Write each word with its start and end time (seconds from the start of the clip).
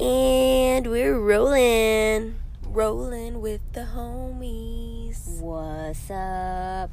And 0.00 0.86
we're 0.86 1.18
rolling. 1.18 2.36
Rolling 2.68 3.40
with 3.40 3.60
the 3.72 3.80
homies. 3.80 5.40
What's 5.40 6.08
up? 6.08 6.90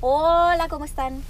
Hola, 0.00 0.68
¿cómo 0.68 0.84
están? 0.84 1.22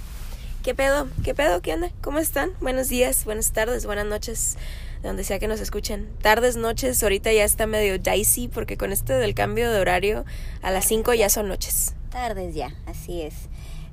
¿Qué 0.61 0.75
pedo? 0.75 1.07
¿Qué 1.23 1.33
pedo? 1.33 1.61
¿Qué 1.61 1.73
onda? 1.73 1.89
¿Cómo 2.01 2.19
están? 2.19 2.51
Buenos 2.59 2.89
días, 2.89 3.23
buenas 3.23 3.53
tardes, 3.53 3.85
buenas 3.85 4.05
noches, 4.05 4.57
de 5.01 5.07
donde 5.07 5.23
sea 5.23 5.39
que 5.39 5.47
nos 5.47 5.61
escuchen. 5.61 6.09
Tardes, 6.21 6.57
noches, 6.57 7.01
ahorita 7.01 7.31
ya 7.31 7.45
está 7.45 7.65
medio 7.65 7.97
dicey 7.97 8.49
porque 8.49 8.75
con 8.75 8.91
este 8.91 9.13
del 9.13 9.33
cambio 9.35 9.71
de 9.71 9.79
horario 9.79 10.25
a 10.61 10.71
las 10.71 10.83
5 10.85 11.13
ya 11.13 11.29
son 11.29 11.47
noches. 11.47 11.93
Tardes 12.17 12.55
ya, 12.55 12.73
así 12.87 13.21
es. 13.21 13.35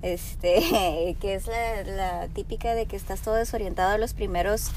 Este, 0.01 1.15
que 1.21 1.35
es 1.35 1.47
la, 1.47 1.83
la 1.85 2.29
típica 2.29 2.75
de 2.75 2.87
que 2.87 2.97
estás 2.97 3.21
todo 3.21 3.35
desorientado 3.35 3.99
los 3.99 4.15
primeros, 4.15 4.71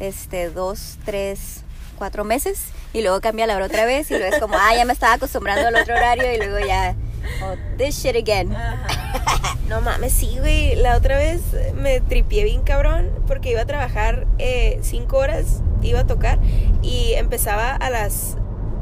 este, 0.00 0.48
dos, 0.48 0.96
tres, 1.04 1.64
cuatro 1.98 2.24
meses 2.24 2.68
y 2.94 3.02
luego 3.02 3.20
cambia 3.20 3.46
la 3.46 3.56
hora 3.56 3.66
otra 3.66 3.84
vez 3.84 4.10
y 4.10 4.16
luego 4.16 4.34
es 4.34 4.40
como, 4.40 4.54
ah, 4.56 4.74
ya 4.74 4.86
me 4.86 4.94
estaba 4.94 5.12
acostumbrando 5.12 5.68
al 5.68 5.76
otro 5.76 5.94
horario 5.96 6.32
y 6.32 6.38
luego 6.38 6.66
ya, 6.66 6.96
oh, 7.44 7.56
this 7.76 8.02
shit 8.02 8.16
again. 8.16 8.56
No 9.68 9.82
mames, 9.82 10.14
sí, 10.14 10.38
güey. 10.38 10.76
La 10.76 10.96
otra 10.96 11.18
vez 11.18 11.42
me 11.74 12.00
tripié 12.00 12.44
bien 12.44 12.62
cabrón 12.62 13.10
porque 13.26 13.50
iba 13.50 13.60
a 13.60 13.66
trabajar 13.66 14.26
eh, 14.38 14.78
cinco 14.80 15.18
horas, 15.18 15.60
iba 15.82 16.00
a 16.00 16.06
tocar 16.06 16.38
y 16.80 17.12
empezaba 17.12 17.76
a 17.76 17.90
las 17.90 18.38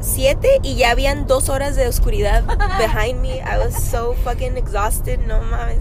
7 0.07 0.61
y 0.63 0.77
ya 0.77 0.91
habían 0.93 1.27
dos 1.27 1.49
horas 1.49 1.75
de 1.77 1.89
oscuridad 1.89 2.45
behind 2.79 3.21
me. 3.21 3.39
I 3.41 3.59
was 3.59 3.75
so 3.75 4.15
fucking 4.25 4.57
exhausted, 4.57 5.19
no 5.27 5.41
mames. 5.43 5.79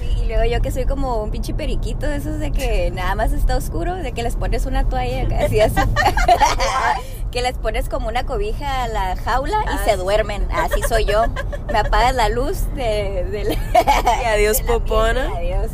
Sí, 0.00 0.22
y 0.22 0.26
luego 0.26 0.44
yo 0.44 0.60
que 0.60 0.70
soy 0.70 0.84
como 0.84 1.22
un 1.22 1.30
pinche 1.30 1.54
periquito 1.54 2.06
de 2.06 2.16
esos 2.16 2.38
de 2.38 2.50
que 2.50 2.90
nada 2.90 3.14
más 3.14 3.32
está 3.32 3.56
oscuro, 3.56 3.94
de 3.94 4.12
que 4.12 4.22
les 4.22 4.36
pones 4.36 4.66
una 4.66 4.84
toalla 4.88 5.26
así 5.44 5.60
así. 5.60 5.76
que 7.30 7.42
les 7.42 7.56
pones 7.58 7.88
como 7.88 8.08
una 8.08 8.24
cobija 8.24 8.84
a 8.84 8.88
la 8.88 9.16
jaula 9.16 9.58
y 9.66 9.68
Ah, 9.68 9.80
se 9.84 9.92
sí. 9.92 9.96
duermen. 9.98 10.48
Así 10.50 10.80
soy 10.88 11.04
yo. 11.04 11.24
Me 11.72 11.78
apagas 11.78 12.14
la 12.14 12.28
luz 12.28 12.64
de, 12.74 13.24
de 13.30 13.44
la- 13.44 13.54
Y 14.22 14.24
adiós, 14.26 14.58
de 14.58 14.64
popona. 14.64 15.30
Adiós. 15.36 15.70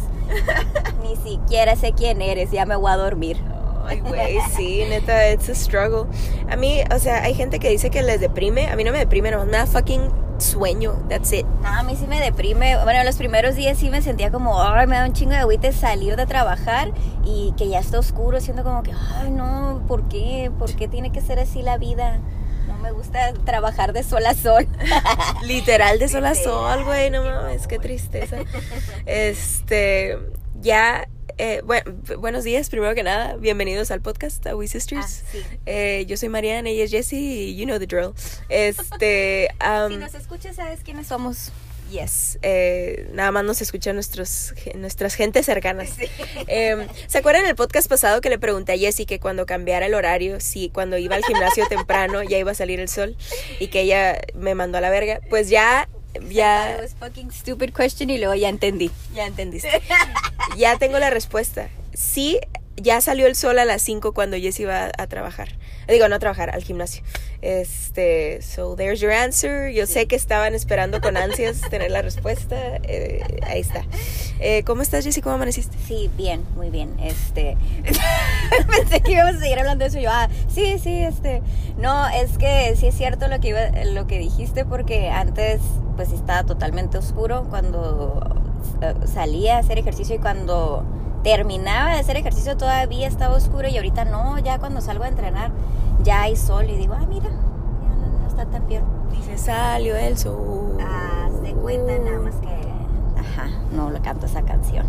Ni 1.02 1.16
siquiera 1.16 1.76
sé 1.76 1.92
quién 1.92 2.20
eres, 2.22 2.50
ya 2.50 2.66
me 2.66 2.76
voy 2.76 2.90
a 2.90 2.96
dormir. 2.96 3.40
Ay, 3.86 4.00
güey, 4.00 4.38
sí, 4.56 4.84
neta, 4.88 5.30
it's 5.30 5.48
a 5.48 5.54
struggle. 5.54 6.06
A 6.50 6.56
mí, 6.56 6.82
o 6.94 6.98
sea, 6.98 7.22
hay 7.22 7.34
gente 7.34 7.58
que 7.58 7.70
dice 7.70 7.90
que 7.90 8.02
les 8.02 8.20
deprime. 8.20 8.68
A 8.68 8.76
mí 8.76 8.84
no 8.84 8.92
me 8.92 8.98
deprime, 8.98 9.30
nomás 9.30 9.46
me 9.46 9.56
da 9.56 9.66
fucking 9.66 10.10
sueño. 10.38 10.94
That's 11.08 11.32
it. 11.32 11.46
No, 11.62 11.68
a 11.68 11.82
mí 11.82 11.96
sí 11.96 12.06
me 12.06 12.20
deprime. 12.20 12.82
Bueno, 12.82 13.02
los 13.04 13.16
primeros 13.16 13.56
días 13.56 13.78
sí 13.78 13.90
me 13.90 14.02
sentía 14.02 14.30
como, 14.30 14.62
ay, 14.62 14.86
me 14.86 14.96
da 14.96 15.04
un 15.04 15.12
chingo 15.12 15.32
de 15.32 15.38
agüite 15.38 15.72
salir 15.72 16.16
de 16.16 16.26
trabajar 16.26 16.92
y 17.24 17.54
que 17.56 17.68
ya 17.68 17.78
está 17.78 17.98
oscuro, 17.98 18.40
siendo 18.40 18.64
como 18.64 18.82
que, 18.82 18.92
ay, 18.92 19.30
no, 19.30 19.82
¿por 19.86 20.08
qué? 20.08 20.50
¿Por 20.58 20.74
qué 20.74 20.88
tiene 20.88 21.12
que 21.12 21.20
ser 21.20 21.38
así 21.38 21.62
la 21.62 21.78
vida? 21.78 22.20
No 22.66 22.78
me 22.78 22.92
gusta 22.92 23.32
trabajar 23.44 23.92
de 23.92 24.02
sol 24.02 24.24
a 24.26 24.34
sol. 24.34 24.66
Literal 25.42 25.98
de 25.98 26.08
sol 26.08 26.24
a 26.26 26.34
sol, 26.34 26.84
güey, 26.84 27.10
no 27.10 27.22
mames, 27.22 27.66
qué 27.66 27.78
tristeza. 27.78 28.36
Este, 29.06 30.18
ya, 30.60 31.06
eh, 31.38 31.62
bueno, 31.64 31.92
buenos 32.18 32.44
días, 32.44 32.70
primero 32.70 32.94
que 32.94 33.02
nada, 33.02 33.36
bienvenidos 33.36 33.90
al 33.90 34.00
podcast, 34.00 34.46
a 34.46 34.56
We 34.56 34.68
Sisters. 34.68 35.22
Ah, 35.24 35.28
sí. 35.32 35.38
Eh, 35.66 36.04
yo 36.06 36.16
soy 36.16 36.28
Mariana, 36.28 36.68
ella 36.70 36.84
es 36.84 36.90
Jessie, 36.90 37.18
y 37.18 37.56
you 37.56 37.64
know 37.64 37.78
the 37.78 37.86
drill. 37.86 38.12
Este, 38.48 39.48
um, 39.64 39.90
si 39.90 39.96
nos 39.96 40.14
escuchas, 40.14 40.56
sabes 40.56 40.80
quiénes 40.84 41.08
somos. 41.08 41.50
yes, 41.90 42.38
eh, 42.42 43.08
nada 43.12 43.30
más 43.30 43.44
nos 43.44 43.60
escuchan 43.62 43.94
nuestros, 43.94 44.54
nuestras 44.74 45.14
gentes 45.14 45.46
cercanas. 45.46 45.90
Sí. 45.90 46.06
Eh, 46.46 46.86
¿Se 47.06 47.18
acuerdan 47.18 47.46
el 47.46 47.54
podcast 47.54 47.88
pasado 47.88 48.20
que 48.20 48.30
le 48.30 48.38
pregunté 48.38 48.72
a 48.72 48.78
Jessie 48.78 49.06
que 49.06 49.20
cuando 49.20 49.46
cambiara 49.46 49.86
el 49.86 49.94
horario, 49.94 50.40
si 50.40 50.70
cuando 50.70 50.98
iba 50.98 51.16
al 51.16 51.24
gimnasio 51.24 51.66
temprano 51.68 52.22
ya 52.22 52.38
iba 52.38 52.52
a 52.52 52.54
salir 52.54 52.80
el 52.80 52.88
sol 52.88 53.16
y 53.60 53.68
que 53.68 53.82
ella 53.82 54.20
me 54.34 54.54
mandó 54.54 54.78
a 54.78 54.80
la 54.80 54.90
verga? 54.90 55.20
Pues 55.30 55.48
ya, 55.48 55.88
ya, 56.30 56.76
was 56.80 56.94
fucking 56.94 57.30
stupid 57.30 57.72
question 57.72 58.10
y 58.10 58.18
luego 58.18 58.34
ya 58.34 58.48
entendí. 58.48 58.90
ya 59.14 59.26
entendiste. 59.26 59.68
Ya 60.56 60.78
tengo 60.78 60.98
la 60.98 61.10
respuesta. 61.10 61.68
Sí, 61.94 62.38
ya 62.76 63.00
salió 63.00 63.26
el 63.26 63.36
sol 63.36 63.58
a 63.58 63.64
las 63.64 63.82
5 63.82 64.12
cuando 64.12 64.36
Jessie 64.36 64.64
iba 64.64 64.90
a 64.96 65.06
trabajar. 65.06 65.50
Digo, 65.88 66.08
no 66.08 66.16
a 66.16 66.18
trabajar, 66.18 66.50
al 66.50 66.62
gimnasio. 66.62 67.02
Este, 67.42 68.40
so 68.40 68.74
there's 68.74 69.00
your 69.00 69.12
answer. 69.12 69.70
Yo 69.70 69.86
sé 69.86 70.06
que 70.06 70.16
estaban 70.16 70.54
esperando 70.54 71.00
con 71.00 71.16
ansias 71.16 71.60
tener 71.70 71.90
la 71.90 72.02
respuesta. 72.02 72.56
Eh, 72.82 73.22
ahí 73.46 73.60
está. 73.60 73.84
Eh, 74.40 74.64
¿Cómo 74.64 74.82
estás, 74.82 75.04
Jessie? 75.04 75.22
¿Cómo 75.22 75.36
amaneciste? 75.36 75.76
Sí, 75.86 76.10
bien, 76.16 76.44
muy 76.56 76.70
bien. 76.70 76.98
Este. 77.00 77.56
Pensé 78.76 79.00
que 79.02 79.12
íbamos 79.12 79.36
a 79.36 79.40
seguir 79.40 79.58
hablando 79.58 79.84
de 79.84 79.90
eso. 79.90 80.00
Yo, 80.00 80.10
ah, 80.10 80.28
sí, 80.48 80.78
sí, 80.82 81.02
este. 81.02 81.42
No, 81.76 82.08
es 82.08 82.38
que 82.38 82.74
sí 82.76 82.86
es 82.86 82.94
cierto 82.96 83.28
lo 83.28 83.40
que 83.40 83.48
iba, 83.48 83.70
lo 83.92 84.06
que 84.06 84.18
dijiste, 84.18 84.64
porque 84.64 85.10
antes, 85.10 85.60
pues 85.96 86.12
estaba 86.12 86.44
totalmente 86.44 86.96
oscuro 86.98 87.46
cuando 87.50 88.42
eh, 88.80 88.94
salía 89.06 89.56
a 89.56 89.58
hacer 89.58 89.78
ejercicio 89.78 90.16
y 90.16 90.18
cuando 90.18 90.84
terminaba 91.24 91.94
de 91.94 92.00
hacer 92.00 92.16
ejercicio 92.16 92.56
todavía 92.56 93.08
estaba 93.08 93.34
oscuro 93.34 93.66
y 93.66 93.76
ahorita 93.76 94.04
no, 94.04 94.38
ya 94.38 94.58
cuando 94.58 94.80
salgo 94.80 95.04
a 95.04 95.08
entrenar 95.08 95.50
ya 96.02 96.22
hay 96.22 96.36
sol 96.36 96.68
y 96.68 96.76
digo, 96.76 96.94
ah, 96.94 97.06
mira, 97.08 97.30
ya 97.30 97.96
no, 97.96 98.20
no 98.20 98.28
está 98.28 98.44
tan 98.44 98.62
peor. 98.66 98.82
Dice, 99.10 99.38
salió 99.38 99.96
el 99.96 100.16
sol. 100.18 100.76
Ah, 100.80 101.28
se 101.42 101.52
cuenta 101.54 101.98
nada 101.98 102.18
más 102.18 102.34
que. 102.36 102.48
Ajá, 103.18 103.48
no 103.72 103.90
lo 103.90 104.00
canto 104.02 104.26
esa 104.26 104.42
canción. 104.42 104.86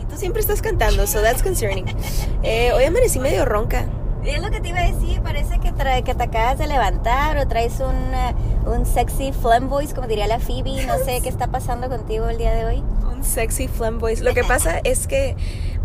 Y 0.00 0.04
tú 0.04 0.16
siempre 0.16 0.40
estás 0.40 0.62
cantando, 0.62 1.06
so 1.06 1.20
that's 1.20 1.42
concerning. 1.42 1.84
Eh, 2.44 2.72
hoy 2.72 2.84
amanecí 2.84 3.18
medio 3.18 3.44
ronca. 3.44 3.86
Es 4.24 4.40
lo 4.40 4.50
que 4.50 4.60
te 4.60 4.68
iba 4.68 4.78
a 4.78 4.92
decir, 4.92 5.20
parece 5.22 5.58
que, 5.58 5.72
trae, 5.72 6.04
que 6.04 6.14
te 6.14 6.22
acabas 6.22 6.58
de 6.58 6.68
levantar 6.68 7.36
o 7.38 7.48
traes 7.48 7.80
un, 7.80 8.14
eh, 8.14 8.34
un 8.64 8.86
sexy 8.86 9.32
phlegm 9.32 9.68
voice, 9.68 9.92
como 9.92 10.06
diría 10.06 10.28
la 10.28 10.38
Phoebe. 10.38 10.86
No 10.86 10.98
sé 10.98 11.20
qué 11.22 11.28
está 11.28 11.48
pasando 11.48 11.88
contigo 11.88 12.28
el 12.28 12.38
día 12.38 12.54
de 12.54 12.64
hoy. 12.64 12.82
Sexy 13.22 13.68
flamboyant. 13.68 14.22
Lo 14.22 14.34
que 14.34 14.44
pasa 14.44 14.80
es 14.84 15.06
que, 15.06 15.36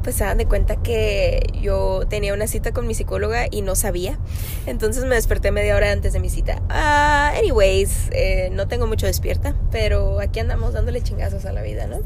pues, 0.04 0.16
se 0.16 0.24
dan 0.24 0.38
de 0.38 0.46
cuenta 0.46 0.76
que 0.78 1.42
yo 1.62 2.06
tenía 2.10 2.34
una 2.34 2.48
cita 2.48 2.72
con 2.72 2.88
mi 2.88 2.94
psicóloga 2.94 3.48
y 3.50 3.62
no 3.62 3.76
sabía. 3.76 4.18
Entonces 4.66 5.06
me 5.06 5.16
desperté 5.16 5.52
media 5.52 5.76
hora 5.76 5.92
antes 5.92 6.14
de 6.14 6.20
mi 6.20 6.30
cita. 6.30 6.62
Ah, 6.70 7.34
anyways, 7.38 8.10
eh, 8.12 8.50
no 8.52 8.68
tengo 8.68 8.88
mucho 8.88 9.06
despierta, 9.06 9.56
pero 9.72 10.20
aquí 10.20 10.40
andamos 10.40 10.74
dándole 10.74 11.02
chingazos 11.02 11.46
a 11.46 11.54
la 11.54 11.62
vida, 11.62 11.88
¿no? 11.88 12.02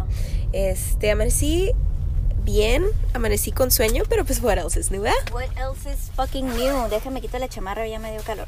Este, 0.54 1.12
amanecí 1.12 1.74
bien, 2.44 2.86
amanecí 3.14 3.52
con 3.52 3.72
sueño, 3.72 4.04
pero 4.08 4.24
pues, 4.24 4.42
what 4.42 4.58
else 4.58 4.80
is 4.80 4.92
new, 4.92 5.06
eh? 5.06 5.12
What 5.34 5.50
else 5.58 5.90
is 5.92 6.12
fucking 6.16 6.48
new? 6.56 6.88
Déjame 6.90 7.22
quitar 7.22 7.42
la 7.42 7.50
chamarra, 7.50 7.88
ya 7.88 8.00
me 8.00 8.12
dio 8.12 8.22
calor. 8.22 8.48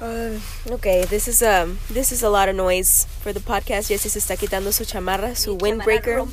Uh, 0.00 0.38
ok, 0.72 1.06
this 1.08 1.28
is, 1.28 1.40
um, 1.42 1.78
this 1.88 2.10
is 2.10 2.22
a 2.24 2.28
lot 2.28 2.48
of 2.48 2.56
noise 2.56 3.06
for 3.20 3.32
the 3.32 3.40
podcast. 3.40 3.88
Jessie 3.88 4.08
se 4.10 4.18
está 4.18 4.36
quitando 4.36 4.72
su 4.72 4.84
chamarra, 4.84 5.36
su 5.36 5.56
Mi 5.56 5.70
windbreaker. 5.70 6.24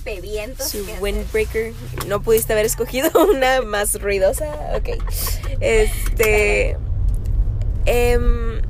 Su 0.59 0.83
windbreaker. 0.99 1.73
No 2.07 2.22
pudiste 2.22 2.53
haber 2.53 2.66
escogido 2.66 3.11
una 3.29 3.61
más 3.61 4.01
ruidosa. 4.01 4.47
Ok. 4.75 4.89
Este. 5.59 6.75
em, 7.85 8.61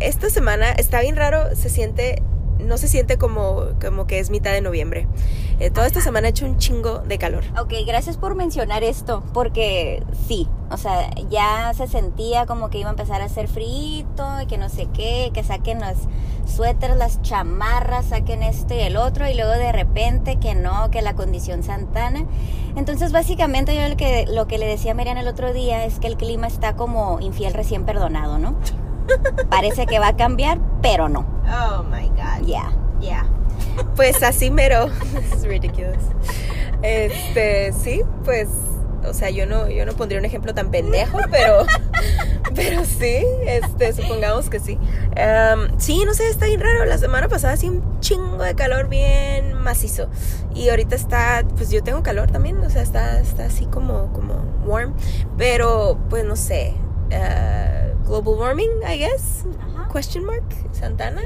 esta 0.00 0.28
semana 0.28 0.72
está 0.72 1.00
bien 1.00 1.14
raro. 1.16 1.54
Se 1.54 1.70
siente. 1.70 2.20
No 2.62 2.78
se 2.78 2.88
siente 2.88 3.18
como, 3.18 3.64
como 3.80 4.06
que 4.06 4.18
es 4.18 4.30
mitad 4.30 4.52
de 4.52 4.60
noviembre. 4.60 5.06
Eh, 5.60 5.70
toda 5.70 5.86
esta 5.86 6.00
semana 6.00 6.28
ha 6.28 6.30
hecho 6.30 6.46
un 6.46 6.58
chingo 6.58 6.98
de 7.00 7.18
calor. 7.18 7.44
Ok, 7.60 7.72
gracias 7.86 8.16
por 8.16 8.34
mencionar 8.34 8.82
esto, 8.84 9.22
porque 9.32 10.02
sí, 10.26 10.48
o 10.70 10.76
sea, 10.76 11.10
ya 11.30 11.72
se 11.74 11.86
sentía 11.86 12.46
como 12.46 12.70
que 12.70 12.78
iba 12.78 12.88
a 12.88 12.92
empezar 12.92 13.20
a 13.20 13.26
hacer 13.26 13.48
frito 13.48 14.26
y 14.42 14.46
que 14.46 14.58
no 14.58 14.68
sé 14.68 14.88
qué, 14.94 15.30
que 15.34 15.44
saquen 15.44 15.80
los 15.80 15.98
suéteres, 16.46 16.96
las 16.96 17.20
chamarras, 17.22 18.06
saquen 18.06 18.42
esto 18.42 18.74
y 18.74 18.80
el 18.80 18.96
otro, 18.96 19.28
y 19.28 19.34
luego 19.34 19.52
de 19.52 19.70
repente 19.72 20.36
que 20.36 20.54
no, 20.54 20.90
que 20.90 21.02
la 21.02 21.14
condición 21.14 21.62
santana. 21.62 22.26
Entonces, 22.74 23.12
básicamente 23.12 23.74
yo 23.74 23.88
lo 23.88 23.96
que, 23.96 24.26
lo 24.26 24.46
que 24.46 24.58
le 24.58 24.66
decía 24.66 24.92
a 24.92 24.94
Mariana 24.94 25.20
el 25.20 25.28
otro 25.28 25.52
día 25.52 25.84
es 25.84 25.98
que 25.98 26.06
el 26.06 26.16
clima 26.16 26.46
está 26.46 26.74
como 26.74 27.20
infiel 27.20 27.54
recién 27.54 27.84
perdonado, 27.84 28.38
¿no? 28.38 28.56
Parece 29.50 29.86
que 29.86 29.98
va 29.98 30.08
a 30.08 30.16
cambiar, 30.16 30.58
pero 30.82 31.08
no. 31.08 31.26
Oh 31.46 31.82
my 31.84 32.08
god. 32.08 32.46
Ya. 32.46 32.72
Yeah. 33.00 33.26
Pues 33.96 34.22
así 34.22 34.50
mero. 34.50 34.86
Is 35.34 35.44
ridiculous. 35.44 36.02
Este, 36.82 37.72
sí, 37.72 38.02
pues, 38.24 38.48
o 39.08 39.12
sea, 39.14 39.30
yo 39.30 39.46
no, 39.46 39.68
yo 39.68 39.86
no 39.86 39.92
pondría 39.92 40.18
un 40.18 40.24
ejemplo 40.24 40.52
tan 40.54 40.70
pendejo, 40.70 41.18
pero, 41.30 41.64
pero 42.54 42.84
sí, 42.84 43.24
este, 43.46 43.92
supongamos 43.92 44.48
que 44.50 44.58
sí. 44.60 44.78
Em, 45.16 45.78
sí, 45.78 46.04
no 46.04 46.14
sé, 46.14 46.28
está 46.28 46.46
bien 46.46 46.60
raro. 46.60 46.84
La 46.84 46.98
semana 46.98 47.28
pasada 47.28 47.54
hacía 47.54 47.70
un 47.70 48.00
chingo 48.00 48.42
de 48.42 48.54
calor 48.54 48.88
bien 48.88 49.54
macizo. 49.54 50.08
Y 50.54 50.68
ahorita 50.70 50.96
está, 50.96 51.44
pues 51.56 51.70
yo 51.70 51.82
tengo 51.82 52.02
calor 52.02 52.30
también, 52.30 52.58
o 52.64 52.70
sea, 52.70 52.82
está, 52.82 53.20
está 53.20 53.46
así 53.46 53.66
como, 53.66 54.12
como 54.12 54.34
warm. 54.66 54.94
Pero, 55.38 55.98
pues 56.10 56.24
no 56.24 56.36
sé. 56.36 56.74
eh, 57.10 57.81
global 58.12 58.34
warming, 58.38 58.70
I 58.86 58.98
guess. 58.98 59.44
Ajá. 59.60 59.88
Question 59.92 60.24
mark. 60.24 60.44
Santana. 60.72 61.22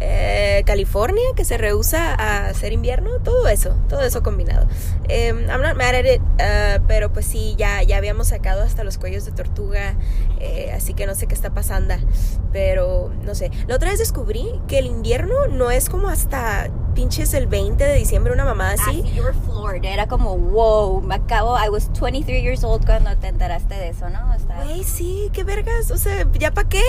Eh, 0.00 0.62
California, 0.64 1.24
que 1.34 1.44
se 1.44 1.58
rehúsa 1.58 2.14
a 2.14 2.46
hacer 2.48 2.72
invierno. 2.72 3.18
Todo 3.18 3.48
eso, 3.48 3.74
todo 3.88 4.02
eso 4.02 4.22
combinado. 4.22 4.68
Em, 5.08 5.48
I'm 5.50 5.60
not 5.60 5.76
mad 5.76 5.94
at 5.96 6.04
it, 6.06 6.20
uh, 6.20 6.84
pero 6.86 7.12
pues 7.12 7.26
sí, 7.26 7.56
ya, 7.58 7.82
ya 7.82 7.96
habíamos 7.96 8.28
sacado 8.28 8.62
hasta 8.62 8.84
los 8.84 8.96
cuellos 8.96 9.24
de 9.24 9.32
tortuga. 9.32 9.96
eh, 10.40 10.70
así 10.72 10.94
que 10.94 11.04
no 11.04 11.16
sé 11.16 11.26
qué 11.26 11.34
está 11.34 11.50
pasando. 11.50 11.94
Pero 12.52 13.10
no 13.24 13.34
sé. 13.34 13.50
La 13.66 13.74
otra 13.74 13.90
vez 13.90 13.98
descubrí 13.98 14.48
que 14.68 14.78
el 14.78 14.86
invierno 14.86 15.48
no 15.48 15.70
es 15.72 15.88
como 15.90 16.08
hasta 16.08 16.70
pinches 16.94 17.34
el 17.34 17.46
20 17.48 17.82
de 17.84 17.94
diciembre, 17.94 18.32
una 18.32 18.44
mamada 18.44 18.70
Ah, 18.78 18.84
así. 18.88 19.02
sí, 19.04 19.14
you 19.14 19.22
were 19.24 19.34
floored. 19.46 19.84
Era 19.84 20.06
como, 20.06 20.36
wow, 20.38 21.00
me 21.00 21.16
acabo, 21.16 21.56
I 21.58 21.68
was 21.68 21.88
23 22.00 22.40
years 22.42 22.62
old 22.64 22.84
cuando 22.86 23.16
te 23.16 23.28
enteraste 23.28 23.74
de 23.74 23.88
eso, 23.88 24.08
¿no? 24.10 24.28
Güey, 24.64 24.82
sí, 24.84 25.28
qué 25.32 25.42
vergas. 25.44 25.90
O 25.90 25.96
sea, 25.98 26.26
¿ya 26.38 26.52
para 26.52 26.68
qué? 26.68 26.82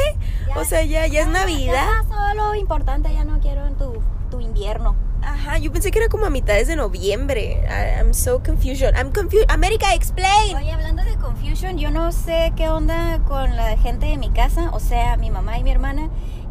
Ya- 0.47 0.57
O 0.59 0.65
sea, 0.65 0.83
ya, 0.83 1.07
ya 1.07 1.21
es 1.21 1.25
Ya, 1.27 1.31
Navidad. 1.31 1.73
Ya 1.73 2.03
pasó 2.09 2.33
lo 2.35 2.55
importante, 2.55 3.11
ya 3.13 3.23
no 3.25 3.39
quiero 3.39 3.69
tu, 3.73 4.01
tu 4.31 4.39
invierno. 4.39 4.95
Ajá, 5.21 5.57
yo 5.57 5.69
pensé 5.71 5.91
que 5.91 5.99
era 5.99 6.07
como 6.07 6.25
a 6.25 6.29
mitades 6.29 6.67
de 6.67 6.77
noviembre. 6.77 7.61
I- 7.67 7.99
I'm 7.99 8.13
so 8.13 8.41
confusion. 8.41 8.95
I'm 8.95 9.11
confused. 9.11 9.45
America, 9.51 9.93
explain. 9.93 10.55
Oye, 10.55 10.71
hablando 10.71 11.03
de 11.03 11.15
confusion, 11.17 11.77
yo 11.77 11.91
no 11.91 12.11
sé 12.13 12.53
qué 12.55 12.69
onda 12.69 13.19
con 13.27 13.55
la 13.57 13.75
gente 13.77 14.05
de 14.05 14.17
mi 14.17 14.29
casa, 14.29 14.69
o 14.71 14.79
sea, 14.79 15.17
mi 15.17 15.29
mamá 15.29 15.57
y 15.57 15.63
mi 15.63 15.71
hermana, 15.71 16.09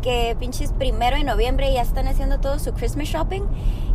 que 0.08 0.36
pinches 0.40 0.72
primero 0.72 1.18
de 1.18 1.24
noviembre 1.24 1.70
ya 1.70 1.82
están 1.82 2.08
haciendo 2.08 2.40
todo 2.40 2.58
su 2.58 2.72
Christmas 2.72 3.08
shopping. 3.08 3.42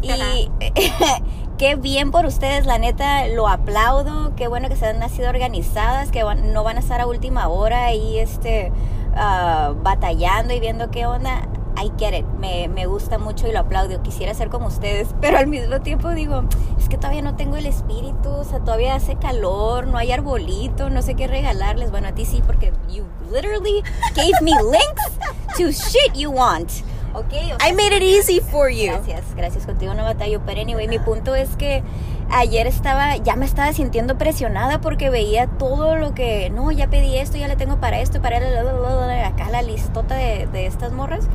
Y 0.04 0.50
qué 1.58 1.76
bien 1.76 2.12
por 2.12 2.26
ustedes, 2.28 2.68
la 2.68 2.78
neta, 2.78 3.28
lo 3.30 3.48
aplaudo. 3.48 4.36
Qué 4.36 4.48
bueno 4.48 4.70
que 4.70 4.76
se 4.76 4.86
han 4.88 5.00
nacido 5.00 5.30
organizadas, 5.30 6.12
que 6.12 6.24
van- 6.24 6.54
no 6.54 6.64
van 6.64 6.78
a 6.78 6.82
estar 6.82 7.02
a 7.02 7.08
última 7.08 7.48
hora 7.48 7.86
ahí 7.86 8.20
este, 8.20 8.72
ah, 9.16 9.74
batallando 9.82 10.54
y 10.54 10.60
viendo 10.60 10.92
qué 10.92 11.08
onda. 11.08 11.48
I 11.76 11.92
get 11.98 12.14
it, 12.14 12.26
me, 12.40 12.68
me 12.68 12.86
gusta 12.86 13.18
mucho 13.18 13.48
y 13.48 13.52
lo 13.52 13.60
aplaudo. 13.62 14.04
Quisiera 14.04 14.36
ser 14.36 14.50
como 14.50 14.68
ustedes, 14.68 15.08
pero 15.22 15.40
al 15.40 15.48
mismo 15.48 15.82
tiempo 15.82 16.10
digo, 16.12 16.44
es 16.78 16.90
que 16.90 16.98
todavía 16.98 17.24
no 17.24 17.36
tengo 17.36 17.56
el 17.58 17.66
espíritu, 17.66 18.30
o 18.30 18.44
sea, 18.44 18.60
todavía 18.60 18.94
hace 18.94 19.16
calor, 19.16 19.88
no 19.88 19.98
hay 19.98 20.12
arbolito, 20.12 20.92
no 20.92 21.02
sé 21.02 21.16
qué 21.16 21.26
regalarles. 21.26 21.90
Bueno, 21.90 22.10
a 22.10 22.12
ti 22.12 22.26
sí, 22.26 22.44
porque 22.46 22.72
you 22.92 23.06
literally 23.32 23.84
gave 24.16 24.34
me 24.42 24.54
links 24.64 25.18
to 25.58 25.72
shit 25.72 26.16
you 26.16 26.32
want. 26.32 26.84
Ok, 27.16 27.32
o 27.32 27.60
sea, 27.60 27.70
I 27.70 27.74
made 27.74 27.96
it 27.96 28.02
easy 28.02 28.40
for 28.40 28.70
you. 28.70 28.92
Gracias, 28.92 29.36
gracias 29.36 29.66
contigo 29.68 29.94
no 29.94 30.04
batallo. 30.04 30.42
Pero 30.46 30.62
anyway, 30.62 30.88
mi 30.88 30.98
punto 30.98 31.36
es 31.36 31.56
que 31.58 31.84
ayer 32.32 32.66
estaba, 32.66 33.18
ya 33.18 33.36
me 33.36 33.46
estaba 33.46 33.72
sintiendo 33.72 34.18
presionada 34.18 34.82
porque 34.82 35.12
veía 35.12 35.46
todo 35.46 35.96
lo 35.96 36.16
que, 36.16 36.50
no, 36.50 36.72
ya 36.72 36.90
pedí 36.90 37.18
esto, 37.18 37.38
ya 37.38 37.48
le 37.48 37.56
tengo 37.56 37.80
para 37.80 38.00
esto, 38.00 38.20
para 38.20 38.40
la, 38.40 38.64
la, 38.64 39.06
la, 39.06 39.28
acá 39.28 39.50
la 39.52 39.62
listota 39.62 40.16
de, 40.16 40.48
de 40.48 40.66
estas 40.66 40.92
morras. 40.92 41.28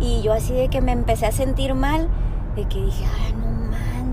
Y 0.00 0.22
yo 0.22 0.32
así 0.32 0.52
de 0.52 0.68
que 0.68 0.80
me 0.80 0.92
empecé 0.92 1.26
a 1.26 1.32
sentir 1.32 1.74
mal, 1.74 2.08
de 2.56 2.64
que 2.64 2.80
dije, 2.80 3.04
ay, 3.04 3.34
no 3.34 3.59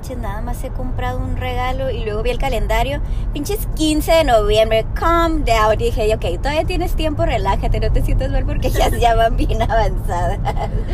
manches, 0.08 0.18
nada 0.18 0.42
más 0.42 0.64
he 0.64 0.70
comprado 0.70 1.20
un 1.20 1.38
regalo. 1.38 1.90
Y 1.90 2.04
luego 2.04 2.24
vi 2.24 2.30
el 2.30 2.38
calendario, 2.38 3.02
pinches 3.34 3.68
15 3.76 4.12
de 4.12 4.24
noviembre, 4.24 4.86
calm 4.94 5.44
down. 5.44 5.74
Y 5.80 5.86
dije, 5.86 6.14
ok, 6.14 6.42
todavía 6.42 6.64
tienes 6.66 6.96
tiempo, 6.96 7.26
relájate, 7.26 7.80
no 7.80 7.92
te 7.92 8.02
sientas 8.02 8.32
mal 8.32 8.46
porque 8.46 8.70
ya, 8.70 8.90
ya 8.90 9.16
van 9.16 9.36
bien 9.38 9.62
avanzadas. 9.70 10.40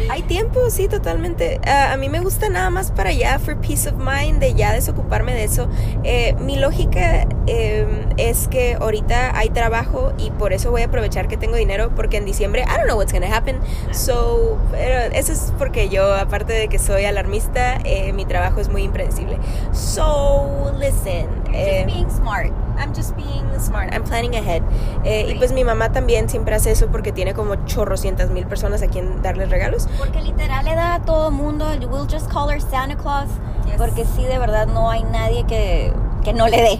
Hay 0.10 0.22
tiempo, 0.24 0.70
sí, 0.70 0.88
totalmente. 0.88 1.60
Ah, 1.66 1.94
a 1.94 1.98
mí 1.98 2.10
me 2.10 2.20
gusta 2.20 2.50
nada 2.50 2.70
más 2.70 2.92
para 2.92 3.10
allá, 3.10 3.40
for 3.40 3.58
peace 3.58 3.90
of 3.90 3.96
mind, 3.96 4.40
de 4.40 4.54
ya 4.54 4.74
desocuparme 4.74 5.34
de 5.34 5.44
eso. 5.44 5.68
Eh, 6.04 6.36
mi 6.40 6.58
lógica 6.58 7.28
eh, 7.48 8.08
es 8.18 8.48
que 8.48 8.76
ahorita 8.80 9.38
hay 9.38 9.50
trabajo 9.50 10.14
y 10.18 10.32
por 10.32 10.54
eso 10.54 10.72
voy 10.72 10.82
a 10.82 10.86
aprovechar 10.86 11.28
que 11.28 11.38
tengo 11.38 11.56
dinero, 11.56 11.92
porque 11.96 12.18
en 12.18 12.26
diciembre, 12.26 12.64
I 12.64 12.78
don't 12.78 12.86
know 12.86 12.98
what's 12.98 13.14
gonna 13.14 13.34
happen. 13.34 13.60
So, 13.92 14.58
pero 14.72 15.14
eso 15.14 15.32
es 15.32 15.54
porque 15.58 15.90
yo, 15.90 16.14
aparte 16.14 16.54
de 16.54 16.68
que 16.68 16.80
soy 16.80 17.06
alarmista, 17.06 17.78
eh, 17.84 18.14
mi 18.14 18.26
trabajo 18.26 18.60
es 18.60 18.70
muy 18.70 18.84
impredecible. 19.04 19.38
So, 19.74 20.72
listen. 20.78 21.28
eh, 21.54 21.84
Just 21.84 21.94
being 21.96 22.10
smart. 22.10 22.52
I'm 22.78 22.94
just 22.94 23.16
being 23.16 23.46
smart. 23.60 23.94
I'm 23.94 24.04
planning 24.04 24.36
ahead. 24.36 24.64
Eh, 25.04 25.28
y 25.30 25.36
pues 25.36 25.52
mi 25.54 25.64
mamá 25.64 25.92
también 25.92 26.28
siempre 26.30 26.56
hace 26.56 26.72
eso 26.72 26.88
porque 26.88 27.12
tiene 27.12 27.34
como 27.34 27.56
chorrocientas 27.66 28.30
mil 28.32 28.46
personas 28.48 28.82
a 28.82 28.88
quien 28.88 29.22
darles 29.22 29.50
regalos. 29.50 29.88
Porque 29.98 30.22
literal 30.22 30.66
le 30.66 30.76
da 30.76 30.96
a 30.96 31.02
todo 31.02 31.30
mundo, 31.32 31.66
we'll 31.92 32.08
just 32.10 32.32
call 32.32 32.50
her 32.50 32.60
Santa 32.62 32.96
Claus. 32.96 33.30
Yes. 33.66 33.76
Porque 33.78 34.06
sí, 34.16 34.24
de 34.24 34.40
verdad, 34.40 34.68
no 34.68 34.90
hay 34.90 35.04
nadie 35.04 35.46
que, 35.46 35.94
que 36.24 36.34
no 36.34 36.48
le 36.48 36.58
dé. 36.58 36.80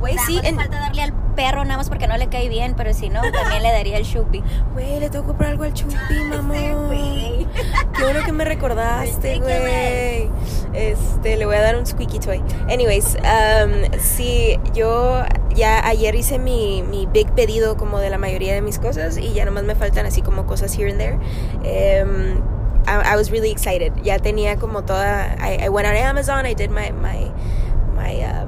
Güey, 0.00 0.18
sí, 0.18 0.38
en- 0.42 0.56
falta 0.56 0.78
darle 0.80 1.02
al 1.02 1.12
perro 1.34 1.64
nada 1.64 1.78
más 1.78 1.88
porque 1.88 2.06
no 2.06 2.16
le 2.18 2.28
cae 2.28 2.48
bien, 2.50 2.74
pero 2.76 2.92
si 2.92 3.08
no, 3.08 3.22
también 3.32 3.62
le 3.62 3.72
daría 3.72 3.96
el 3.96 4.04
chupi. 4.04 4.42
Güey, 4.74 5.00
le 5.00 5.08
tengo 5.08 5.24
que 5.24 5.28
comprar 5.28 5.50
algo 5.52 5.64
al 5.64 5.72
Chupi, 5.72 5.94
mamá. 6.28 6.54
Qué 6.54 8.02
bueno 8.04 8.20
que 8.24 8.32
me 8.32 8.44
recordaste, 8.44 9.38
güey. 9.40 10.28
Este, 10.74 11.36
le 11.36 11.46
voy 11.46 11.56
a 11.56 11.62
dar 11.62 11.76
un 11.76 11.86
squeaky 11.86 12.18
toy. 12.18 12.42
Anyways, 12.68 13.16
um, 13.16 13.98
sí, 13.98 14.58
yo 14.74 15.22
ya 15.54 15.86
ayer 15.86 16.14
hice 16.14 16.38
mi, 16.38 16.82
mi 16.82 17.06
big 17.06 17.30
pedido 17.34 17.76
como 17.76 18.00
de 18.00 18.10
la 18.10 18.18
mayoría 18.18 18.54
de 18.54 18.60
mis 18.60 18.78
cosas 18.78 19.16
y 19.16 19.32
ya 19.32 19.44
nomás 19.44 19.64
me 19.64 19.76
faltan 19.76 20.04
así 20.06 20.20
como 20.20 20.46
cosas 20.46 20.76
here 20.76 20.90
and 20.90 20.98
there. 20.98 21.18
Um, 22.02 22.42
I, 22.86 23.12
I 23.12 23.16
was 23.16 23.30
really 23.30 23.50
excited. 23.50 23.92
Ya 24.02 24.18
tenía 24.18 24.58
como 24.58 24.82
toda. 24.82 25.36
I, 25.38 25.64
I 25.64 25.68
went 25.68 25.86
on 25.86 25.94
Amazon. 25.94 26.44
I 26.44 26.54
did 26.54 26.70
my 26.70 26.90
my 26.90 27.30
my 27.94 28.20
um, 28.24 28.43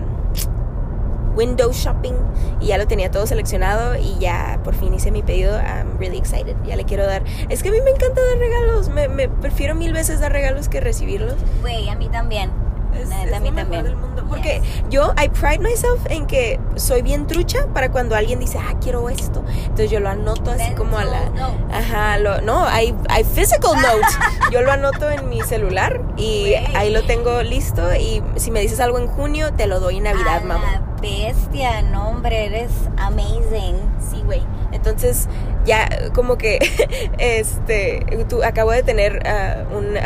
window 1.37 1.73
shopping 1.73 2.15
y 2.61 2.67
ya 2.67 2.79
lo 2.79 2.87
tenía 2.87 3.11
todo 3.11 3.27
seleccionado 3.27 3.97
y 3.97 4.19
ya 4.19 4.61
por 4.65 4.75
fin 4.75 4.95
hice 4.95 5.11
mi 5.11 5.23
pedido. 5.23 5.59
I'm 5.59 5.99
really 5.99 6.19
excited. 6.19 6.57
Ya 6.67 6.77
le 6.77 6.85
quiero 6.85 7.07
dar. 7.07 7.23
Es 7.49 7.63
que 7.63 7.69
a 7.69 7.73
mí 7.73 7.79
me 7.83 7.91
encanta 7.91 8.21
dar 8.21 8.39
regalos. 8.39 8.89
Me, 8.89 9.09
me 9.09 9.29
prefiero 9.29 9.75
mil 9.75 9.93
veces 9.93 10.21
dar 10.21 10.33
regalos 10.33 10.69
que 10.69 10.81
recibirlos. 10.81 11.37
Güey, 11.61 11.89
a 11.89 11.95
mí 11.95 12.09
también. 12.09 12.66
Es, 13.03 13.09
Neta, 13.09 13.25
es 13.25 13.33
a 13.35 13.41
mí 13.41 13.49
lo 13.49 13.55
mejor 13.55 13.63
también. 13.63 13.85
del 13.85 13.97
mundo. 13.97 14.25
Porque 14.29 14.61
Yes. 14.61 14.85
yo, 14.91 15.13
I 15.23 15.29
pride 15.29 15.59
myself 15.61 16.01
en 16.11 16.27
que 16.27 16.59
soy 16.77 17.03
bien 17.03 17.27
trucha 17.27 17.67
para 17.73 17.91
cuando 17.91 18.15
alguien 18.17 18.39
dice, 18.41 18.59
ah, 18.59 18.75
quiero 18.83 19.09
esto. 19.09 19.43
Entonces 19.63 19.91
yo 19.91 20.01
lo 20.01 20.09
anoto 20.09 20.51
así 20.51 20.73
como 20.75 20.99
a 20.99 21.05
la. 21.05 21.31
Note. 21.31 21.75
Ajá, 21.75 22.19
lo, 22.19 22.41
no, 22.43 22.65
hay, 22.67 22.95
hay 23.09 23.25
physical 23.25 23.75
notes. 23.77 24.19
Yo 24.53 24.63
lo 24.63 24.73
anoto 24.73 25.11
en 25.11 25.29
mi 25.29 25.41
celular 25.43 26.01
y 26.17 26.55
ahí 26.75 26.91
lo 26.91 27.03
tengo 27.05 27.43
listo. 27.43 27.95
Y 27.95 28.23
si 28.37 28.51
me 28.51 28.61
dices 28.61 28.81
algo 28.81 28.99
en 28.99 29.07
junio, 29.09 29.53
te 29.53 29.67
lo 29.67 29.81
doy 29.81 29.99
en 29.99 30.05
Navidad, 30.05 30.39
A 30.43 30.45
mamá. 30.45 30.73
la 30.73 31.01
bestia, 31.01 31.83
no 31.83 32.09
hombre, 32.09 32.47
eres 32.47 32.71
amazing. 32.97 33.77
Sí, 34.11 34.23
güey. 34.25 34.43
Entonces, 34.73 35.29
ya 35.65 35.89
como 36.15 36.37
que, 36.37 36.59
este, 37.19 38.05
tú 38.29 38.43
acabo 38.43 38.71
de 38.73 38.83
tener 38.83 39.23
ah, 39.27 39.65
un, 39.75 39.97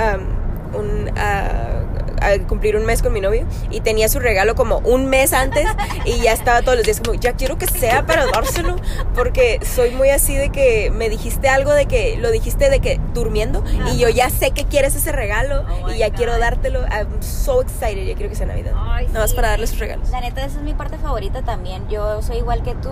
un, 0.79 1.11
ah, 1.17 1.80
a 2.21 2.39
cumplir 2.47 2.77
un 2.77 2.85
mes 2.85 3.03
con 3.03 3.12
mi 3.12 3.21
novio 3.21 3.47
y 3.71 3.81
tenía 3.81 4.09
su 4.09 4.21
regalo 4.21 4.55
como 4.55 4.79
un 4.79 5.07
mes 5.07 5.33
antes 5.33 5.67
y 6.05 6.21
ya 6.21 6.33
estaba 6.33 6.62
todos 6.62 6.77
los 6.77 6.85
días 6.85 7.00
como, 7.05 7.19
ya 7.19 7.33
quiero 7.35 7.59
que 7.59 7.67
sea 7.67 8.05
para 8.07 8.27
dárselo 8.27 8.77
porque 9.15 9.61
soy 9.65 9.91
muy 9.93 10.11
así 10.11 10.37
de 10.37 10.50
que 10.50 10.91
me 10.91 11.09
dijiste 11.09 11.49
algo 11.49 11.73
de 11.73 11.87
que, 11.87 12.17
lo 12.19 12.31
dijiste 12.31 12.71
de 12.71 12.81
que 12.81 13.00
durmiendo 13.15 13.65
y 13.93 13.99
yo 13.99 14.09
ya 14.09 14.31
sé 14.31 14.50
que 14.53 14.65
quieres 14.65 14.95
ese 14.95 15.12
regalo 15.12 15.65
Oh 15.83 15.91
y 15.91 15.99
ya 15.99 16.11
quiero 16.11 16.33
God. 16.33 16.41
dártelo. 16.41 16.81
I'm 16.91 17.23
so 17.23 17.61
excited, 17.62 18.05
ya 18.05 18.15
quiero 18.15 18.29
que 18.31 18.35
sea 18.37 18.47
Navidad. 18.47 18.73
Ay, 18.77 19.07
Nada 19.09 19.21
más 19.21 19.31
sí. 19.31 19.37
para 19.37 19.49
darle 19.50 19.67
sus 19.67 19.79
regalos. 19.79 20.11
La 20.11 20.21
neta, 20.21 20.45
esa 20.45 20.59
es 20.59 20.62
mi 20.65 20.75
parte 20.75 20.99
favorita 20.99 21.43
también. 21.43 21.89
Yo 21.89 22.23
soy 22.23 22.39
igual 22.39 22.62
que 22.62 22.75
tú. 22.77 22.91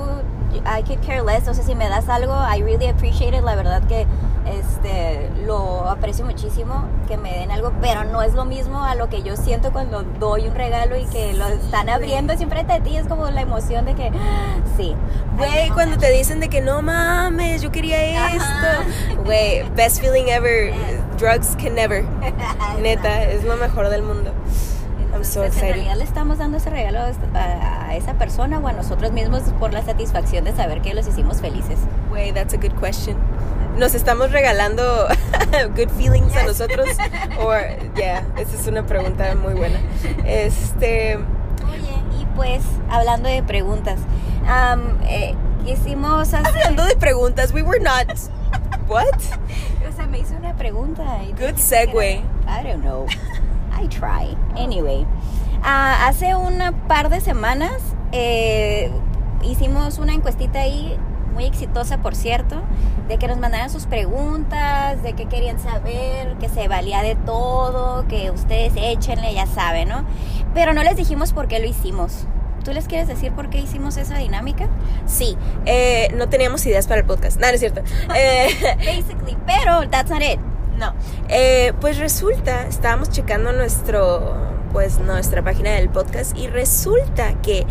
I 0.65 0.83
could 0.83 1.05
care 1.05 1.23
less. 1.23 1.47
O 1.49 1.55
sea, 1.55 1.65
si 1.65 1.75
me 1.75 1.89
das 1.89 2.09
algo, 2.09 2.33
I 2.35 2.63
really 2.63 2.89
appreciate 2.89 3.37
it. 3.37 3.43
La 3.45 3.55
verdad 3.57 3.83
que 3.87 4.07
este 4.53 5.31
lo 5.47 5.89
aprecio 5.89 6.25
muchísimo 6.25 6.85
que 7.07 7.17
me 7.17 7.33
den 7.33 7.51
algo, 7.51 7.73
pero 7.81 8.05
no 8.05 8.23
es 8.23 8.35
lo 8.35 8.45
mismo 8.45 8.85
a 8.85 8.95
lo 8.95 9.09
que 9.09 9.23
yo 9.23 9.37
siento 9.37 9.73
cuando 9.73 10.03
doy 10.03 10.47
un 10.49 10.55
regalo 10.55 10.97
y 10.97 11.07
que 11.07 11.33
lo 11.35 11.47
están 11.49 11.89
abriendo 11.89 12.37
siempre 12.37 12.65
de 12.65 12.81
ti. 12.81 12.97
Es 12.97 13.07
como 13.07 13.29
la 13.31 13.41
emoción 13.41 13.85
de 13.87 13.95
que, 13.95 14.11
sí. 14.77 14.95
Güey, 15.37 15.71
cuando 15.71 15.97
te 15.99 16.11
dicen 16.11 16.41
de 16.41 16.49
que 16.49 16.61
no 16.61 16.83
mames, 16.83 17.63
yo 17.63 17.71
quería 17.73 18.29
esto. 18.29 18.45
Güey, 19.25 19.69
best 19.77 20.01
feeling 20.01 20.29
ever. 20.29 20.73
Drugs 21.19 21.57
can 21.57 21.75
never. 21.75 22.05
Neta, 22.83 23.23
es 23.25 23.45
lo 23.45 23.57
mejor 23.57 23.89
del 23.89 24.03
mundo. 24.03 24.33
I'm 25.13 25.25
so 25.25 25.43
Entonces, 25.43 25.43
en 25.43 25.45
excited. 25.47 25.73
realidad 25.75 25.97
le 25.97 26.05
estamos 26.05 26.39
dando 26.39 26.59
ese 26.59 26.71
regalo 26.71 27.01
a, 27.01 27.89
a 27.89 27.97
esa 27.97 28.15
persona 28.15 28.59
o 28.59 28.69
a 28.69 28.73
nosotros 28.73 29.11
mismos 29.13 29.43
por 29.59 29.73
la 29.73 29.83
satisfacción 29.83 30.45
de 30.45 30.53
saber 30.55 30.83
que 30.83 30.93
los 30.95 31.07
hicimos 31.09 31.41
felices. 31.41 31.79
Güey, 32.11 32.33
that's 32.33 32.53
a 32.55 32.59
good 32.59 32.75
question. 32.79 33.17
¿Nos 33.79 33.95
estamos 33.95 34.33
regalando 34.33 35.07
good 35.77 35.89
feelings 35.97 36.35
a 36.37 36.43
nosotros? 36.45 36.89
O, 37.41 37.53
yeah, 37.97 38.27
esa 38.37 38.57
es 38.57 38.67
una 38.67 38.85
pregunta 38.85 39.35
muy 39.37 39.55
buena. 39.55 39.79
Este, 40.25 41.17
Oye, 41.17 41.95
y 42.21 42.27
pues, 42.35 42.63
hablando 42.91 43.29
de 43.29 43.43
preguntas, 43.45 44.01
am, 44.49 44.99
eh, 45.03 45.35
hacer... 46.33 46.45
hablando 46.47 46.85
de 46.87 46.97
preguntas, 46.97 47.53
we 47.53 47.63
were 47.63 47.79
not. 47.81 48.09
What? 48.89 49.07
O 49.89 49.93
sea, 49.95 50.07
me 50.09 50.19
hizo 50.19 50.35
una 50.37 50.55
pregunta. 50.57 51.05
y 51.23 51.33
Good 51.33 51.57
segue. 51.59 52.23
era- 52.47 52.61
I 52.61 52.65
don't 52.67 52.83
know. 52.83 53.07
I 53.81 53.87
try. 53.89 54.37
Anyway, 54.57 55.07
ah, 55.63 56.09
hace 56.09 56.35
un 56.35 56.59
par 56.89 57.11
de 57.11 57.21
semanas 57.21 57.75
eh, 58.11 58.91
hicimos 59.43 59.99
una 59.99 60.15
encuestita 60.15 60.61
ahí, 60.61 60.99
muy 61.39 61.47
exitosa, 61.47 61.99
por 61.99 62.17
cierto, 62.17 62.57
de 63.07 63.17
que 63.17 63.29
nos 63.29 63.39
mandaran 63.39 63.71
sus 63.71 63.87
preguntas, 63.87 65.01
de 65.05 65.13
qué 65.13 65.27
querían 65.27 65.61
saber, 65.61 66.37
que 66.41 66.49
se 66.49 66.67
valía 66.67 67.01
de 67.01 67.15
todo, 67.15 68.09
que 68.09 68.33
ustedes 68.33 68.73
échenle, 68.77 69.33
ya 69.35 69.47
saben, 69.47 69.89
¿no? 69.89 70.05
Pero 70.53 70.73
no 70.73 70.83
les 70.83 70.97
dijimos 70.97 71.33
por 71.33 71.47
qué 71.47 71.61
lo 71.61 71.69
hicimos. 71.69 72.27
¿Tú 72.65 72.73
les 72.73 72.89
quieres 72.89 73.07
decir 73.07 73.31
por 73.31 73.51
qué 73.51 73.59
hicimos 73.59 73.97
esa 73.99 74.19
dinámica? 74.19 74.69
Sí, 75.07 75.39
eh, 75.65 76.13
no 76.17 76.29
teníamos 76.29 76.67
ideas 76.67 76.89
para 76.89 77.03
el 77.03 77.07
podcast. 77.07 77.39
No, 77.39 77.47
no 77.47 77.53
es 77.53 77.61
cierto. 77.61 77.83
Eh, 78.17 78.49
Basically, 78.79 79.39
pero 79.47 79.89
that's 79.89 80.11
not 80.11 80.21
it. 80.23 80.41
no, 80.77 80.93
eh, 81.29 81.73
pues 81.81 81.99
resulta, 81.99 82.67
estábamos 82.67 83.11
checando 83.11 83.53
nuestro, 83.53 84.35
pues 84.73 84.99
nuestra 84.99 85.45
página 85.45 85.71
del 85.71 85.89
podcast 85.89 86.37
y 86.37 86.49
resulta 86.49 87.41
que 87.43 87.65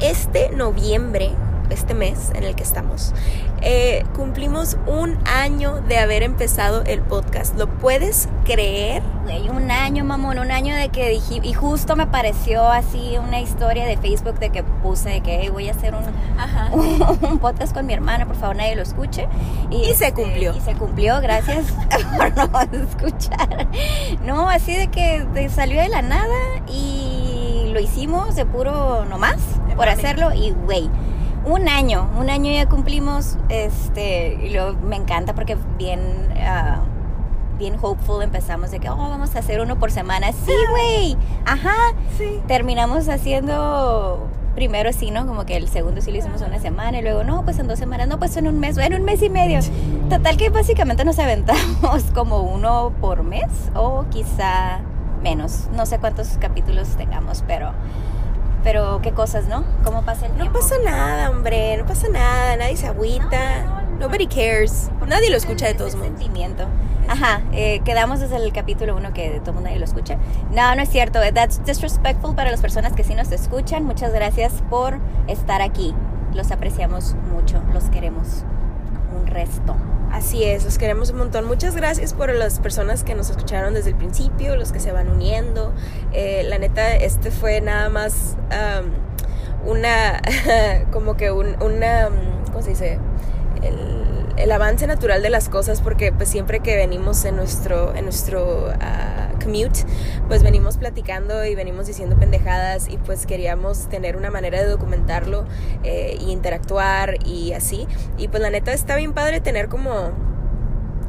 este 0.00 0.50
noviembre, 0.50 1.30
este 1.72 1.94
mes 1.94 2.30
en 2.34 2.44
el 2.44 2.54
que 2.54 2.62
estamos, 2.62 3.12
eh, 3.60 4.04
cumplimos 4.14 4.76
un 4.86 5.18
año 5.26 5.80
de 5.88 5.98
haber 5.98 6.22
empezado 6.22 6.82
el 6.84 7.00
podcast. 7.00 7.56
¿Lo 7.56 7.66
puedes 7.68 8.28
creer? 8.44 9.02
Güey, 9.24 9.48
un 9.50 9.70
año, 9.70 10.04
mamón, 10.04 10.38
un 10.38 10.50
año 10.50 10.74
de 10.74 10.88
que 10.88 11.08
dije, 11.10 11.40
y 11.42 11.52
justo 11.52 11.94
me 11.96 12.02
apareció 12.04 12.66
así 12.68 13.16
una 13.18 13.40
historia 13.40 13.86
de 13.86 13.96
Facebook 13.96 14.38
de 14.40 14.50
que 14.50 14.62
puse 14.64 15.10
de 15.10 15.20
que 15.20 15.38
"Hey, 15.42 15.48
voy 15.48 15.68
a 15.68 15.72
hacer 15.72 15.94
un, 15.94 16.02
Ajá. 16.38 16.70
un 16.72 17.38
podcast 17.38 17.72
con 17.72 17.86
mi 17.86 17.92
hermana, 17.94 18.26
por 18.26 18.36
favor 18.36 18.56
nadie 18.56 18.74
lo 18.74 18.82
escuche. 18.82 19.28
Y 19.70 19.94
se 19.94 20.12
cumplió. 20.12 20.54
Y 20.56 20.60
se 20.60 20.74
cumplió, 20.74 21.20
gracias 21.20 21.66
por 22.16 22.36
no 22.36 22.82
escuchar. 22.84 23.68
No, 24.24 24.48
así 24.48 24.74
de 24.76 24.88
que 24.88 25.24
de- 25.34 25.48
salió 25.48 25.80
de 25.80 25.88
la 25.88 26.02
nada 26.02 26.36
y 26.66 27.70
lo 27.72 27.80
hicimos 27.80 28.34
de 28.34 28.44
puro 28.44 29.04
nomás 29.04 29.36
por 29.76 29.88
hacerlo 29.88 30.32
y 30.34 30.50
güey. 30.50 30.90
Un 31.44 31.68
año, 31.68 32.08
un 32.18 32.30
año 32.30 32.52
ya 32.52 32.66
cumplimos, 32.68 33.36
este, 33.48 34.34
y 34.42 34.50
luego 34.50 34.78
me 34.80 34.96
encanta 34.96 35.34
porque 35.34 35.56
bien, 35.76 36.00
ah, 36.40 36.80
bien 37.58 37.76
hopeful 37.82 38.22
empezamos 38.22 38.70
de 38.70 38.78
que, 38.78 38.88
oh, 38.88 38.96
vamos 38.96 39.34
a 39.34 39.40
hacer 39.40 39.60
uno 39.60 39.76
por 39.78 39.90
semana. 39.90 40.30
Sí, 40.32 40.52
güey, 40.70 41.16
ajá, 41.44 41.74
Sí. 42.16 42.40
terminamos 42.46 43.08
haciendo 43.08 44.28
primero 44.54 44.92
sí, 44.92 45.10
¿no? 45.10 45.26
Como 45.26 45.44
que 45.46 45.56
el 45.56 45.66
segundo 45.68 46.00
sí 46.00 46.12
lo 46.12 46.18
hicimos 46.18 46.42
una 46.42 46.58
semana 46.60 46.98
y 46.98 47.02
luego 47.02 47.24
no, 47.24 47.42
pues 47.42 47.58
en 47.58 47.66
dos 47.66 47.78
semanas, 47.78 48.06
no, 48.06 48.18
pues 48.18 48.36
en 48.36 48.46
un 48.46 48.60
mes, 48.60 48.76
en 48.78 48.94
un 48.94 49.02
mes 49.02 49.20
y 49.22 49.30
medio. 49.30 49.60
Total 50.10 50.36
que 50.36 50.50
básicamente 50.50 51.04
nos 51.04 51.18
aventamos 51.18 52.02
como 52.14 52.40
uno 52.42 52.92
por 53.00 53.22
mes 53.24 53.48
o 53.74 54.04
quizá 54.10 54.80
menos. 55.22 55.68
No 55.74 55.86
sé 55.86 55.98
cuántos 55.98 56.36
capítulos 56.38 56.88
tengamos, 56.96 57.42
pero 57.46 57.72
pero 58.62 59.00
qué 59.02 59.12
cosas, 59.12 59.46
¿no? 59.46 59.64
¿Cómo 59.84 60.02
pasa 60.02 60.26
el 60.26 60.32
No 60.32 60.38
tiempo? 60.38 60.58
pasa 60.60 60.76
nada, 60.84 61.30
hombre, 61.30 61.76
no 61.76 61.86
pasa 61.86 62.08
nada, 62.08 62.56
nadie 62.56 62.76
se 62.76 62.86
agüita, 62.86 63.62
No, 63.64 63.80
no, 63.82 63.82
no. 63.82 63.98
nobody 64.08 64.26
cares, 64.26 64.90
nadie 65.06 65.30
lo 65.30 65.36
escucha 65.36 65.66
de 65.66 65.74
todos 65.74 65.94
modos. 65.94 66.08
sentimiento. 66.08 66.66
Ajá, 67.08 67.42
eh, 67.52 67.80
quedamos 67.84 68.20
desde 68.20 68.36
el 68.36 68.52
capítulo 68.52 68.96
uno 68.96 69.12
que 69.12 69.40
todo 69.40 69.54
mundo 69.54 69.68
ahí 69.68 69.78
lo 69.78 69.84
escucha. 69.84 70.16
No, 70.52 70.74
no 70.76 70.82
es 70.82 70.88
cierto. 70.88 71.18
That's 71.34 71.64
disrespectful 71.64 72.34
para 72.36 72.50
las 72.52 72.60
personas 72.60 72.92
que 72.92 73.02
sí 73.02 73.14
nos 73.16 73.32
escuchan. 73.32 73.84
Muchas 73.84 74.12
gracias 74.12 74.52
por 74.70 74.98
estar 75.26 75.62
aquí. 75.62 75.94
Los 76.32 76.52
apreciamos 76.52 77.16
mucho, 77.32 77.60
los 77.74 77.84
queremos 77.90 78.44
un 79.20 79.26
resto. 79.26 79.74
Así 80.12 80.44
es, 80.44 80.64
los 80.64 80.76
queremos 80.76 81.08
un 81.10 81.16
montón. 81.16 81.46
Muchas 81.46 81.74
gracias 81.74 82.12
por 82.12 82.32
las 82.34 82.60
personas 82.60 83.02
que 83.02 83.14
nos 83.14 83.30
escucharon 83.30 83.72
desde 83.72 83.90
el 83.90 83.96
principio, 83.96 84.56
los 84.56 84.70
que 84.70 84.78
se 84.78 84.92
van 84.92 85.08
uniendo. 85.08 85.72
Eh, 86.12 86.44
la 86.46 86.58
neta, 86.58 86.94
este 86.94 87.30
fue 87.30 87.62
nada 87.62 87.88
más 87.88 88.36
am, 88.50 88.92
una, 89.64 90.20
como 90.92 91.16
que 91.16 91.30
un, 91.30 91.56
una, 91.62 92.10
¿cómo 92.46 92.60
se 92.60 92.70
dice? 92.70 92.98
El, 93.62 94.52
avance 94.52 94.86
natural 94.86 95.22
de 95.22 95.30
las 95.30 95.48
cosas 95.48 95.80
porque 95.80 96.12
pues 96.12 96.28
siempre 96.28 96.60
que 96.60 96.76
venimos 96.76 97.24
en 97.24 97.36
nuestro, 97.36 97.94
en 97.94 98.04
nuestro 98.04 98.70
ah, 98.80 99.28
commute, 99.42 99.80
pues 100.28 100.42
venimos 100.42 100.76
platicando 100.76 101.44
y 101.44 101.54
venimos 101.54 101.86
diciendo 101.86 102.16
pendejadas 102.16 102.88
y 102.88 102.98
pues 102.98 103.26
queríamos 103.26 103.88
tener 103.88 104.16
una 104.16 104.30
manera 104.30 104.60
de 104.60 104.68
documentarlo 104.68 105.44
eh, 105.84 106.16
y 106.20 106.30
interactuar 106.30 107.16
y 107.26 107.52
así. 107.52 107.86
Y 108.18 108.28
pues 108.28 108.42
la 108.42 108.50
neta 108.50 108.72
está 108.72 108.96
bien 108.96 109.12
padre 109.12 109.40
tener 109.40 109.68
como 109.68 110.12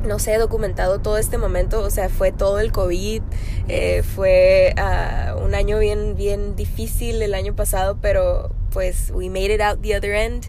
no 0.04 0.20
sé, 0.20 0.38
documentado 0.38 1.00
todo 1.00 1.18
este 1.18 1.38
momento, 1.38 1.80
o 1.82 1.90
sea, 1.90 2.10
fue 2.10 2.32
todo 2.32 2.60
el 2.60 2.72
COVID, 2.72 3.22
eh, 3.70 4.04
fue 4.04 4.74
ah, 4.78 5.36
un 5.42 5.56
año 5.56 5.80
bien, 5.80 6.16
bien 6.16 6.56
difícil 6.56 7.22
el 7.22 7.34
año 7.34 7.56
pasado, 7.56 7.98
pero 8.02 8.52
pues 8.74 9.12
we 9.14 9.30
made 9.30 9.54
it 9.54 9.62
out 9.62 9.82
the 9.82 9.96
other 9.96 10.14
end 10.14 10.48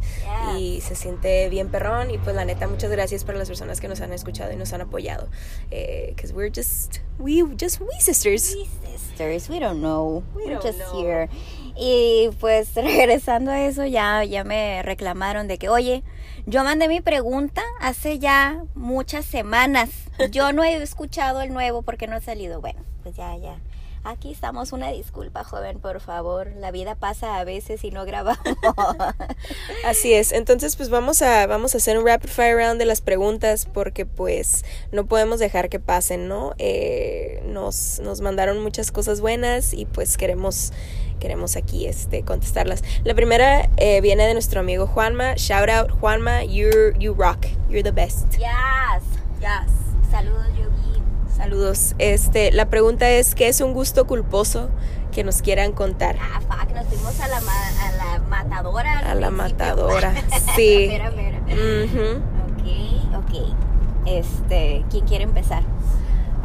y 0.58 0.80
se 0.80 0.94
siente 0.94 1.48
bien 1.50 1.68
perrón 1.68 2.10
y 2.10 2.18
pues 2.18 2.34
la 2.34 2.44
neta 2.44 2.66
muchas 2.66 2.90
gracias 2.90 3.24
para 3.24 3.38
las 3.38 3.48
personas 3.48 3.80
que 3.80 3.88
nos 3.88 4.00
han 4.00 4.12
escuchado 4.12 4.52
y 4.52 4.56
nos 4.56 4.72
han 4.72 4.80
apoyado, 4.80 5.28
because 5.70 6.32
we're 6.32 6.50
just, 6.54 6.98
we 7.18 7.42
just, 7.60 7.80
we 7.80 7.88
sisters. 8.00 8.54
We 8.54 8.66
sisters, 8.98 9.48
we 9.48 9.60
don't 9.60 9.80
know. 9.80 10.22
We 10.34 10.44
We're 10.44 10.54
don't 10.54 10.64
just 10.64 10.78
know. 10.78 11.00
here. 11.02 11.28
Y 11.76 12.30
pues 12.40 12.74
regresando 12.74 13.50
a 13.50 13.64
eso, 13.66 13.84
ya, 13.84 14.24
ya 14.24 14.44
me 14.44 14.82
reclamaron 14.82 15.48
de 15.48 15.58
que, 15.58 15.68
oye, 15.68 16.02
yo 16.46 16.62
mandé 16.64 16.88
mi 16.88 17.00
pregunta 17.00 17.62
hace 17.80 18.18
ya 18.18 18.64
muchas 18.74 19.24
semanas. 19.24 19.90
Yo 20.30 20.52
no 20.52 20.62
he 20.62 20.76
escuchado 20.82 21.40
el 21.42 21.52
nuevo 21.52 21.82
porque 21.82 22.06
no 22.06 22.16
ha 22.16 22.20
salido. 22.20 22.60
Bueno, 22.60 22.80
pues 23.02 23.16
ya, 23.16 23.36
ya. 23.36 23.56
Aquí 24.06 24.30
estamos, 24.32 24.72
una 24.72 24.90
disculpa, 24.90 25.44
joven, 25.44 25.80
por 25.80 25.98
favor. 25.98 26.52
La 26.58 26.70
vida 26.70 26.94
pasa 26.94 27.38
a 27.38 27.44
veces 27.44 27.82
y 27.84 27.90
no 27.90 28.04
grabamos. 28.04 28.38
Así 29.86 30.12
es, 30.12 30.32
entonces 30.32 30.76
pues 30.76 30.90
vamos 30.90 31.22
a, 31.22 31.46
vamos 31.46 31.74
a 31.74 31.78
hacer 31.78 31.96
un 31.96 32.06
rapid 32.06 32.28
fire 32.28 32.54
round 32.56 32.78
de 32.78 32.84
las 32.84 33.00
preguntas 33.00 33.66
porque 33.72 34.04
pues 34.04 34.64
no 34.92 35.06
podemos 35.06 35.38
dejar 35.38 35.70
que 35.70 35.80
pasen, 35.80 36.28
¿no? 36.28 36.52
Eh, 36.58 37.42
nos, 37.46 37.98
nos 38.00 38.20
mandaron 38.20 38.62
muchas 38.62 38.92
cosas 38.92 39.22
buenas 39.22 39.72
y 39.72 39.86
pues 39.86 40.18
queremos, 40.18 40.72
queremos 41.18 41.56
aquí 41.56 41.86
este, 41.86 42.24
contestarlas. 42.24 42.82
La 43.04 43.14
primera 43.14 43.70
eh, 43.78 44.02
viene 44.02 44.26
de 44.26 44.34
nuestro 44.34 44.60
amigo 44.60 44.86
Juanma, 44.86 45.34
shout 45.36 45.70
out 45.70 45.90
Juanma, 46.00 46.44
you're, 46.44 46.92
you 46.98 47.14
rock, 47.14 47.46
you're 47.70 47.82
the 47.82 47.90
best. 47.90 48.26
yes. 48.38 49.02
Yes. 49.40 49.70
Saludos, 50.10 50.46
Yogi. 50.56 50.73
Saludos. 51.36 51.94
Este, 51.98 52.52
la 52.52 52.66
pregunta 52.70 53.10
es, 53.10 53.34
¿qué 53.34 53.48
es 53.48 53.60
un 53.60 53.72
gusto 53.74 54.06
culposo 54.06 54.68
que 55.12 55.24
nos 55.24 55.42
quieran 55.42 55.72
contar? 55.72 56.16
Ah, 56.20 56.40
fuck, 56.40 56.72
nos 56.74 56.86
fuimos 56.86 57.18
a 57.20 57.28
la, 57.28 57.40
ma- 57.40 57.52
a 57.88 57.92
la 57.92 58.18
matadora. 58.28 58.98
A 59.00 59.14
la 59.14 59.28
principio. 59.28 59.30
matadora, 59.32 60.14
sí. 60.56 60.86
Mira, 60.88 61.10
mira. 61.10 61.38
Ujú. 61.48 62.22
Ok, 62.46 63.16
ok. 63.16 63.56
Este, 64.06 64.84
¿quién 64.90 65.06
quiere 65.06 65.24
empezar? 65.24 65.62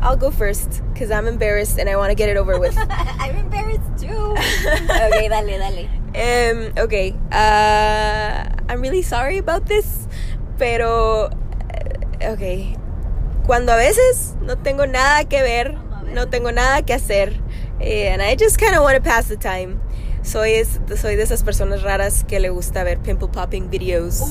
I'll 0.01 0.15
go 0.17 0.31
first 0.31 0.81
because 0.93 1.11
I'm 1.11 1.27
embarrassed 1.27 1.77
and 1.77 1.89
I 1.89 1.95
want 1.97 2.09
to 2.09 2.15
get 2.15 2.29
it 2.29 2.37
over 2.37 2.57
with. 2.57 2.75
I'm 3.19 3.35
embarrassed 3.37 3.81
too. 3.99 4.33
ok, 4.33 5.29
dale, 5.29 5.57
dale. 5.59 5.89
Um, 6.15 6.71
okay, 6.83 7.13
uh, 7.31 8.43
I'm 8.69 8.81
really 8.81 9.01
sorry 9.03 9.37
about 9.37 9.65
this, 9.67 10.07
pero, 10.57 11.29
eh, 11.69 12.31
okay, 12.31 12.75
cuando 13.49 13.71
a 13.71 13.77
veces 13.77 14.35
no 14.43 14.59
tengo 14.59 14.85
nada 14.85 15.23
que 15.23 15.41
ver, 15.41 15.73
no 16.13 16.29
tengo 16.29 16.51
nada 16.51 16.83
que 16.83 16.93
hacer, 16.93 17.33
eh, 17.79 18.13
and 18.13 18.21
I 18.21 18.37
just 18.37 18.59
kind 18.59 18.75
of 18.75 18.83
want 18.83 18.95
to 18.95 19.01
pass 19.01 19.27
the 19.27 19.37
time. 19.37 19.79
Soy, 20.21 20.63
soy 20.95 21.15
de 21.15 21.23
esas 21.23 21.41
personas 21.41 21.81
raras 21.81 22.23
que 22.25 22.39
le 22.39 22.51
gusta 22.51 22.83
ver 22.83 22.99
pimple 22.99 23.29
popping 23.29 23.71
videos. 23.71 24.21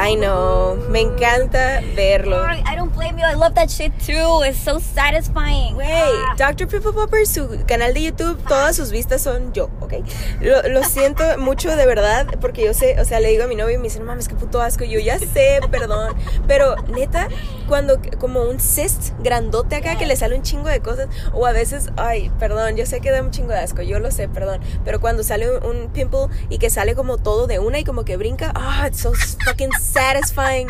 I 0.00 0.14
know, 0.14 0.76
me 0.90 1.00
encanta 1.00 1.80
verlo. 1.96 2.36
I 2.64 2.76
don't 2.76 2.94
blame 2.94 3.18
you. 3.18 3.24
I 3.26 3.34
love 3.34 3.54
that 3.54 3.68
shit 3.68 3.92
too. 3.98 4.42
It's 4.44 4.58
so 4.58 4.78
satisfying. 4.78 5.74
Güey, 5.74 5.88
Ah. 5.90 6.34
Dr. 6.36 6.68
Pimple 6.68 6.92
Popper, 6.92 7.26
su 7.26 7.48
canal 7.66 7.92
de 7.94 8.02
YouTube, 8.04 8.38
todas 8.46 8.76
sus 8.76 8.90
vistas 8.92 9.22
son 9.22 9.52
yo, 9.52 9.68
¿ok? 9.80 9.94
Lo, 10.40 10.62
lo 10.68 10.84
siento 10.84 11.24
mucho 11.38 11.74
de 11.74 11.84
verdad, 11.84 12.26
porque 12.40 12.64
yo 12.64 12.74
sé, 12.74 13.00
o 13.00 13.04
sea, 13.04 13.18
le 13.18 13.28
digo 13.30 13.44
a 13.44 13.46
mi 13.48 13.56
novio 13.56 13.74
y 13.74 13.78
me 13.78 13.84
dice, 13.84 13.98
no 13.98 14.04
mames, 14.04 14.28
qué 14.28 14.36
puto 14.36 14.60
asco. 14.62 14.84
Yo 14.84 15.00
ya 15.00 15.18
sé, 15.18 15.58
perdón. 15.70 16.14
Pero 16.46 16.76
neta, 16.94 17.26
cuando 17.66 18.00
como 18.20 18.42
un 18.42 18.58
cyst 18.60 19.12
grandote 19.18 19.74
acá 19.76 19.98
que 19.98 20.06
le 20.06 20.14
sale 20.14 20.36
un 20.36 20.42
chingo 20.42 20.68
de 20.68 20.80
cosas, 20.80 21.08
o 21.32 21.44
a 21.44 21.52
veces, 21.52 21.90
ay, 21.96 22.30
perdón, 22.38 22.76
yo 22.76 22.86
sé 22.86 23.00
que 23.00 23.10
da 23.10 23.20
un 23.20 23.32
chingo 23.32 23.50
de 23.52 23.58
asco, 23.58 23.82
yo 23.82 23.98
lo 23.98 24.12
sé, 24.12 24.28
perdón. 24.28 24.60
Pero 24.84 25.00
cuando 25.00 25.24
sale 25.24 25.50
un, 25.58 25.64
un 25.64 25.88
pimple 25.88 26.28
y 26.50 26.58
que 26.58 26.70
sale 26.70 26.94
como 26.94 27.18
todo 27.18 27.48
de 27.48 27.58
una 27.58 27.80
y 27.80 27.84
como 27.84 28.04
que 28.04 28.16
brinca, 28.16 28.52
ah, 28.54 28.86
it's 28.86 29.00
so 29.00 29.12
fucking 29.44 29.70
satisfying. 29.88 30.68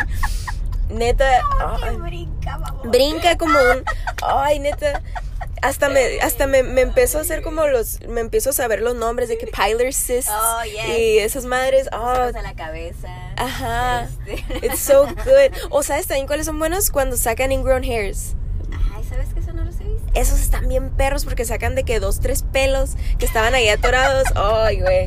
Neta, 0.91 1.43
ay, 1.83 1.97
brinca, 1.97 2.59
brinca 2.85 3.37
como 3.37 3.59
un 3.59 3.85
ay 4.23 4.59
neta 4.59 5.03
hasta 5.61 5.91
me 5.91 6.19
hasta 6.23 6.47
me, 6.47 6.63
me 6.63 6.81
empezó 6.81 7.19
a 7.19 7.21
hacer 7.21 7.43
como 7.43 7.67
los 7.67 8.01
me 8.09 8.23
empiezo 8.23 8.51
a 8.51 8.53
saber 8.55 8.81
los 8.81 8.95
nombres 8.95 9.29
de 9.29 9.37
que 9.37 9.47
pilar 9.49 9.93
cysts 9.93 10.31
Oh, 10.33 10.63
yes. 10.65 10.99
y 10.99 11.19
esas 11.19 11.45
madres 11.45 11.89
oh, 11.93 11.97
a 12.11 12.31
la 12.31 12.55
cabeza. 12.57 13.09
ajá 13.37 14.09
Este. 14.27 14.67
it's 14.67 14.79
so 14.81 15.05
good 15.25 15.53
o 15.69 15.83
sabes 15.83 16.07
también 16.07 16.27
cuáles 16.27 16.47
son 16.47 16.59
buenos 16.59 16.91
cuando 16.91 17.17
sacan 17.19 17.53
ingrown 17.53 17.85
hairs 17.85 18.35
Ay, 18.95 19.05
¿sabes 19.05 19.29
que 19.35 19.41
eso 19.41 19.53
no 19.53 19.65
los 19.65 19.75
he 19.81 19.85
visto? 19.85 19.98
Esos 20.15 20.41
están 20.41 20.69
bien 20.69 20.91
perros 20.91 21.25
porque 21.25 21.45
sacan 21.45 21.75
de 21.75 21.85
que 21.85 22.01
dos 22.01 22.21
tres 22.21 22.43
pelos 22.43 22.97
que 23.19 23.27
estaban 23.27 23.55
ahí 23.55 23.69
atorados 23.69 24.25
ay 24.35 24.81
güey 24.81 25.07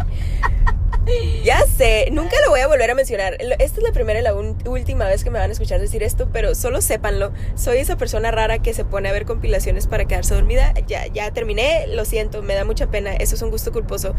Ya 1.43 1.65
sé, 1.65 2.09
nunca 2.11 2.35
lo 2.45 2.51
voy 2.51 2.59
a 2.59 2.67
volver 2.67 2.91
a 2.91 2.95
mencionar. 2.95 3.35
Esta 3.39 3.63
es 3.63 3.83
la 3.83 3.91
primera 3.91 4.19
y 4.19 4.23
la 4.23 4.33
última 4.33 5.05
vez 5.05 5.23
que 5.23 5.31
me 5.31 5.39
van 5.39 5.49
a 5.49 5.53
escuchar 5.53 5.79
decir 5.79 6.03
esto, 6.03 6.29
pero 6.31 6.53
solo 6.53 6.81
sépanlo. 6.81 7.31
Soy 7.55 7.79
esa 7.79 7.97
persona 7.97 8.31
rara 8.31 8.59
que 8.59 8.73
se 8.73 8.85
pone 8.85 9.09
a 9.09 9.11
ver 9.11 9.25
compilaciones 9.25 9.87
para 9.87 10.05
quedarse 10.05 10.35
dormida. 10.35 10.73
Ya, 10.87 11.07
ya 11.07 11.31
terminé, 11.31 11.87
lo 11.87 12.05
siento, 12.05 12.43
me 12.43 12.53
da 12.53 12.65
mucha 12.65 12.87
pena. 12.87 13.13
Eso 13.13 13.35
es 13.35 13.41
un 13.41 13.49
gusto 13.49 13.71
culposo. 13.71 14.13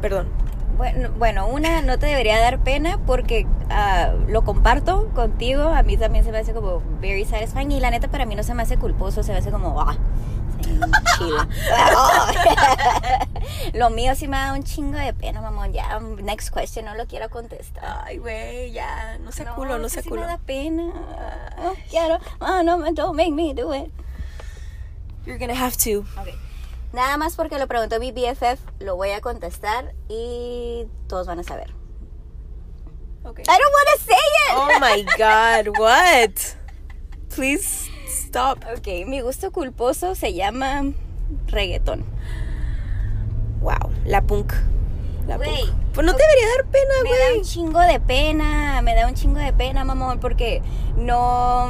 Perdón. 0.00 0.28
Bueno, 0.76 1.10
bueno, 1.18 1.46
una 1.46 1.82
no 1.82 1.98
te 1.98 2.06
debería 2.06 2.40
dar 2.40 2.58
pena 2.60 2.98
porque 3.06 3.46
ah, 3.70 4.12
lo 4.28 4.42
comparto 4.42 5.08
contigo. 5.14 5.62
A 5.64 5.82
mí 5.82 5.96
también 5.96 6.24
se 6.24 6.32
me 6.32 6.38
hace 6.38 6.52
como 6.52 6.82
very 7.00 7.24
satisfying 7.24 7.70
y 7.72 7.80
la 7.80 7.90
neta 7.90 8.08
para 8.08 8.26
mí 8.26 8.34
no 8.34 8.42
se 8.42 8.54
me 8.54 8.62
hace 8.62 8.78
culposo, 8.78 9.22
se 9.22 9.32
me 9.32 9.38
hace 9.38 9.50
como 9.50 9.80
ah, 9.80 9.96
lo 13.74 13.90
mío 13.90 14.14
sí 14.14 14.28
me 14.28 14.36
da 14.36 14.52
un 14.52 14.62
chingo 14.62 14.98
de 14.98 15.12
pena, 15.12 15.40
mamón. 15.40 15.72
Ya, 15.72 15.98
next 16.00 16.54
question, 16.54 16.84
no 16.84 16.94
lo 16.94 17.06
quiero 17.06 17.28
contestar. 17.30 18.02
Ay, 18.04 18.18
güey, 18.18 18.72
ya, 18.72 19.18
no 19.18 19.30
culo, 19.54 19.78
no 19.78 19.86
es 19.86 19.92
que 19.92 19.98
sé 19.98 20.02
sí 20.02 20.08
culo. 20.08 20.22
me 20.22 20.26
da 20.26 20.38
pena. 20.38 20.84
No 21.62 21.74
quiero. 21.90 22.18
Ah, 22.40 22.62
no, 22.64 22.78
don't 22.92 23.16
make 23.16 23.32
me 23.32 23.54
do 23.54 23.74
it. 23.74 23.90
You're 25.26 25.38
gonna 25.38 25.54
have 25.54 25.76
to. 25.78 26.00
Ok. 26.20 26.28
Nada 26.92 27.16
más 27.16 27.36
porque 27.36 27.58
lo 27.58 27.66
preguntó 27.68 27.98
mi 27.98 28.12
BFF, 28.12 28.60
lo 28.80 28.96
voy 28.96 29.10
a 29.10 29.20
contestar 29.20 29.94
y 30.08 30.86
todos 31.08 31.26
van 31.26 31.38
a 31.38 31.42
saber. 31.42 31.72
Okay. 33.24 33.44
I 33.44 33.56
don't 33.58 33.72
want 33.72 33.88
to 33.94 34.04
say 34.04 34.14
it. 34.14 34.54
Oh 34.56 34.80
my 34.80 35.04
god, 35.16 35.78
what? 35.78 36.32
Please 37.34 37.88
stop. 38.08 38.58
Ok, 38.76 39.06
mi 39.06 39.20
gusto 39.20 39.52
culposo 39.52 40.14
se 40.14 40.34
llama 40.34 40.82
reggaetón. 41.46 42.04
Wow, 43.60 43.90
la 44.04 44.22
punk. 44.22 44.52
La 45.26 45.36
Güey, 45.36 45.66
punk. 45.66 45.82
Pues 45.94 46.06
no 46.06 46.14
te 46.16 46.22
debería 46.22 46.46
dar 46.56 46.66
pena, 46.66 46.94
Me 47.04 47.10
da 47.10 47.26
un 47.28 47.32
güey. 47.38 47.42
chingo 47.42 47.80
de 47.80 48.00
pena, 48.00 48.82
me 48.82 48.94
da 48.94 49.06
un 49.06 49.14
chingo 49.14 49.38
de 49.38 49.52
pena, 49.52 49.84
mamón, 49.84 50.18
porque 50.18 50.60
no... 50.96 51.68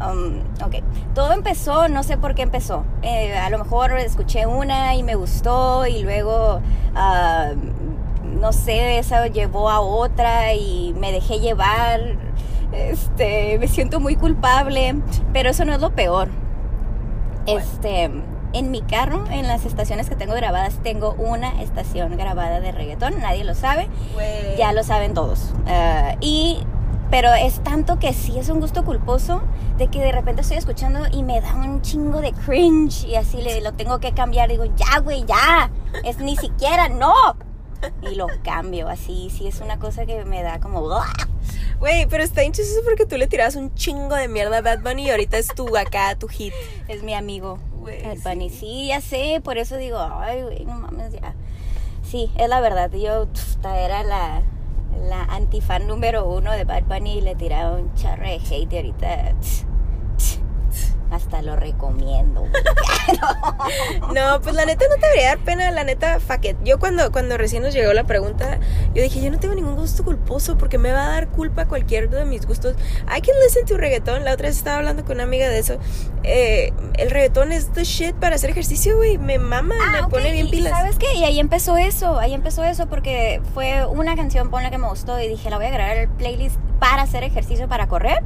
um, 0.00 0.40
ok, 0.64 0.76
todo 1.14 1.32
empezó, 1.32 1.88
no 1.88 2.02
sé 2.02 2.16
por 2.16 2.34
qué 2.34 2.42
empezó. 2.42 2.84
Eh, 3.02 3.36
a 3.36 3.50
lo 3.50 3.58
mejor 3.58 3.92
escuché 3.98 4.46
una 4.46 4.94
y 4.94 5.02
me 5.02 5.14
gustó 5.14 5.86
y 5.86 6.02
luego, 6.02 6.60
ah, 6.94 7.52
no 8.40 8.52
sé, 8.52 8.98
esa 8.98 9.26
llevó 9.28 9.70
a 9.70 9.80
otra 9.80 10.54
y 10.54 10.94
me 10.98 11.12
dejé 11.12 11.40
llevar. 11.40 12.00
Este, 12.72 13.58
me 13.58 13.68
siento 13.68 14.00
muy 14.00 14.16
culpable, 14.16 14.96
pero 15.32 15.50
eso 15.50 15.64
no 15.64 15.72
es 15.72 15.80
lo 15.80 15.90
peor. 15.90 16.28
Este, 17.46 18.10
en 18.52 18.70
mi 18.70 18.80
carro, 18.82 19.24
en 19.30 19.46
las 19.46 19.64
estaciones 19.66 20.08
que 20.08 20.16
tengo 20.16 20.34
grabadas, 20.34 20.78
tengo 20.82 21.14
una 21.18 21.62
estación 21.62 22.16
grabada 22.16 22.60
de 22.60 22.72
reggaetón, 22.72 23.20
nadie 23.20 23.44
lo 23.44 23.54
sabe, 23.54 23.88
ya 24.58 24.72
lo 24.72 24.82
saben 24.82 25.14
todos. 25.14 25.52
Ah, 25.66 26.16
y, 26.20 26.60
pero 27.10 27.32
es 27.34 27.62
tanto 27.62 27.98
que 27.98 28.12
sí 28.12 28.38
es 28.38 28.48
un 28.48 28.60
gusto 28.60 28.84
culposo 28.84 29.42
de 29.78 29.88
que 29.88 30.00
de 30.00 30.12
repente 30.12 30.42
estoy 30.42 30.56
escuchando 30.56 31.00
y 31.12 31.22
me 31.22 31.40
da 31.40 31.54
un 31.54 31.82
chingo 31.82 32.20
de 32.20 32.32
cringe 32.32 33.04
y 33.04 33.16
así 33.16 33.40
le, 33.40 33.60
lo 33.60 33.72
tengo 33.72 34.00
que 34.00 34.12
cambiar. 34.12 34.48
Digo, 34.48 34.64
ya, 34.64 34.98
güey, 35.00 35.24
ya, 35.24 35.70
es 36.04 36.18
ni 36.18 36.36
siquiera, 36.36 36.88
no. 36.88 37.14
Y 38.02 38.14
lo 38.14 38.26
cambio, 38.42 38.88
así, 38.88 39.30
sí 39.30 39.46
es 39.46 39.60
una 39.60 39.78
cosa 39.78 40.06
que 40.06 40.24
me 40.24 40.42
da 40.42 40.60
como... 40.60 40.88
Güey, 41.78 42.06
pero 42.06 42.24
está 42.24 42.42
chistoso 42.42 42.80
porque 42.84 43.04
tú 43.04 43.18
le 43.18 43.26
tirabas 43.26 43.54
un 43.54 43.74
chingo 43.74 44.14
de 44.14 44.28
mierda 44.28 44.58
a 44.58 44.62
Bad 44.62 44.80
Bunny 44.80 45.04
y 45.04 45.10
ahorita 45.10 45.36
es 45.36 45.48
tu 45.48 45.76
acá, 45.76 46.16
tu 46.16 46.26
hit. 46.26 46.54
Es 46.88 47.02
mi 47.02 47.12
amigo. 47.12 47.58
Güey, 47.80 48.02
El 48.02 48.18
Bunny, 48.18 48.48
sí, 48.48 48.86
ya 48.88 49.02
sé, 49.02 49.40
por 49.44 49.58
eso 49.58 49.76
digo, 49.76 49.98
ay, 49.98 50.42
güey, 50.42 50.64
no 50.64 50.74
mames, 50.74 51.12
ya. 51.12 51.34
Sí, 52.02 52.30
es 52.36 52.48
la 52.48 52.60
verdad, 52.60 52.90
yo 52.92 53.26
pf, 53.26 53.58
era 53.62 54.02
la, 54.04 54.42
la 55.08 55.22
antifan 55.24 55.86
número 55.86 56.26
uno 56.28 56.52
de 56.52 56.64
Bad 56.64 56.84
Bunny 56.84 57.20
le 57.20 57.34
tiraba 57.34 57.76
un 57.76 57.94
charro 57.94 58.24
de 58.24 58.36
hate 58.36 58.72
y 58.72 58.76
ahorita 58.76 59.34
hasta 61.16 61.42
lo 61.42 61.56
recomiendo. 61.56 62.44
No, 64.14 64.40
pues 64.40 64.54
la 64.54 64.64
neta 64.64 64.84
no 64.88 64.96
te 64.96 65.06
debería 65.06 65.28
dar 65.28 65.38
pena, 65.38 65.70
la 65.70 65.84
neta, 65.84 66.18
fuck 66.20 66.44
it. 66.44 66.56
Yo 66.64 66.78
cuando, 66.78 67.12
cuando 67.12 67.36
recién 67.36 67.62
nos 67.62 67.72
llegó 67.74 67.92
la 67.92 68.04
pregunta, 68.04 68.58
yo 68.94 69.02
dije, 69.02 69.20
yo 69.20 69.30
no 69.30 69.38
tengo 69.38 69.54
ningún 69.54 69.76
gusto 69.76 70.04
culposo 70.04 70.56
porque 70.58 70.78
me 70.78 70.92
va 70.92 71.04
a 71.06 71.08
dar 71.10 71.28
culpa 71.28 71.66
cualquier 71.66 72.08
de 72.10 72.24
mis 72.24 72.46
gustos. 72.46 72.74
I 73.04 73.20
can 73.20 73.34
listen 73.44 73.64
to 73.66 73.76
reggaetón. 73.76 74.24
La 74.24 74.32
otra 74.32 74.48
vez 74.48 74.56
estaba 74.56 74.78
hablando 74.78 75.04
con 75.04 75.16
una 75.16 75.24
amiga 75.24 75.48
de 75.48 75.58
eso. 75.58 75.78
Eh, 76.24 76.72
el 76.94 77.10
reggaetón 77.10 77.52
es 77.52 77.72
the 77.72 77.84
shit 77.84 78.14
para 78.16 78.36
hacer 78.36 78.50
ejercicio, 78.50 78.96
güey. 78.96 79.18
Me 79.18 79.38
mama, 79.38 79.74
me 79.74 79.98
Ah, 79.98 80.04
ok, 80.06 80.10
pone 80.10 80.32
bien 80.32 80.50
pilas. 80.50 80.72
¿Sabes 80.72 80.96
qué? 80.98 81.14
Y 81.14 81.24
ahí 81.24 81.38
empezó 81.38 81.76
eso, 81.76 82.18
ahí 82.18 82.34
empezó 82.34 82.64
eso 82.64 82.86
porque 82.88 83.40
fue 83.54 83.86
una 83.86 84.16
canción, 84.16 84.50
ponle 84.50 84.70
que 84.70 84.78
me 84.78 84.88
gustó 84.88 85.18
y 85.20 85.28
dije, 85.28 85.50
la 85.50 85.56
voy 85.56 85.66
a 85.66 85.68
agregar 85.68 85.96
al 85.96 86.08
playlist 86.08 86.56
para 86.80 87.02
hacer 87.02 87.22
ejercicio, 87.22 87.68
para 87.68 87.86
correr. 87.88 88.22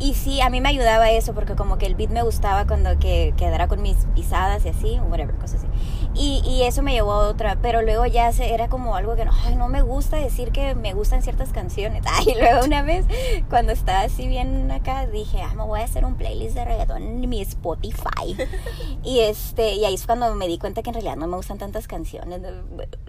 Y 0.00 0.14
sí, 0.14 0.40
a 0.40 0.48
mí 0.48 0.62
me 0.62 0.70
ayudaba 0.70 1.10
eso 1.10 1.34
porque 1.34 1.54
como 1.54 1.76
que 1.76 1.84
el 1.84 1.94
beat 1.94 2.08
me 2.08 2.22
gustaba 2.22 2.66
cuando 2.66 2.98
que 2.98 3.34
quedara 3.36 3.68
con 3.68 3.82
mis 3.82 3.98
pisadas 4.14 4.64
y 4.64 4.70
así, 4.70 4.98
whatever, 5.10 5.34
cosas 5.34 5.56
así. 5.56 5.66
Y, 6.14 6.42
y 6.44 6.62
eso 6.62 6.82
me 6.82 6.94
llevó 6.94 7.12
a 7.12 7.28
otra, 7.28 7.58
pero 7.60 7.82
luego 7.82 8.06
ya 8.06 8.32
se, 8.32 8.54
era 8.54 8.68
como 8.68 8.96
algo 8.96 9.14
que 9.14 9.26
no, 9.26 9.32
ay, 9.44 9.56
no 9.56 9.68
me 9.68 9.82
gusta 9.82 10.16
decir 10.16 10.52
que 10.52 10.74
me 10.74 10.94
gustan 10.94 11.22
ciertas 11.22 11.50
canciones. 11.50 12.02
Ay, 12.10 12.34
luego 12.40 12.64
una 12.64 12.82
vez, 12.82 13.04
cuando 13.50 13.72
estaba 13.72 14.00
así 14.00 14.26
bien 14.26 14.70
acá, 14.70 15.06
dije, 15.06 15.42
ah, 15.42 15.54
me 15.54 15.64
voy 15.64 15.80
a 15.80 15.84
hacer 15.84 16.06
un 16.06 16.14
playlist 16.14 16.54
de 16.54 16.64
reggaetón 16.64 17.02
en 17.02 17.28
mi 17.28 17.42
Spotify. 17.42 18.36
y 19.04 19.20
este, 19.20 19.74
y 19.74 19.84
ahí 19.84 19.94
es 19.94 20.06
cuando 20.06 20.34
me 20.34 20.48
di 20.48 20.58
cuenta 20.58 20.82
que 20.82 20.88
en 20.88 20.94
realidad 20.94 21.16
no 21.16 21.26
me 21.26 21.36
gustan 21.36 21.58
tantas 21.58 21.86
canciones. 21.86 22.40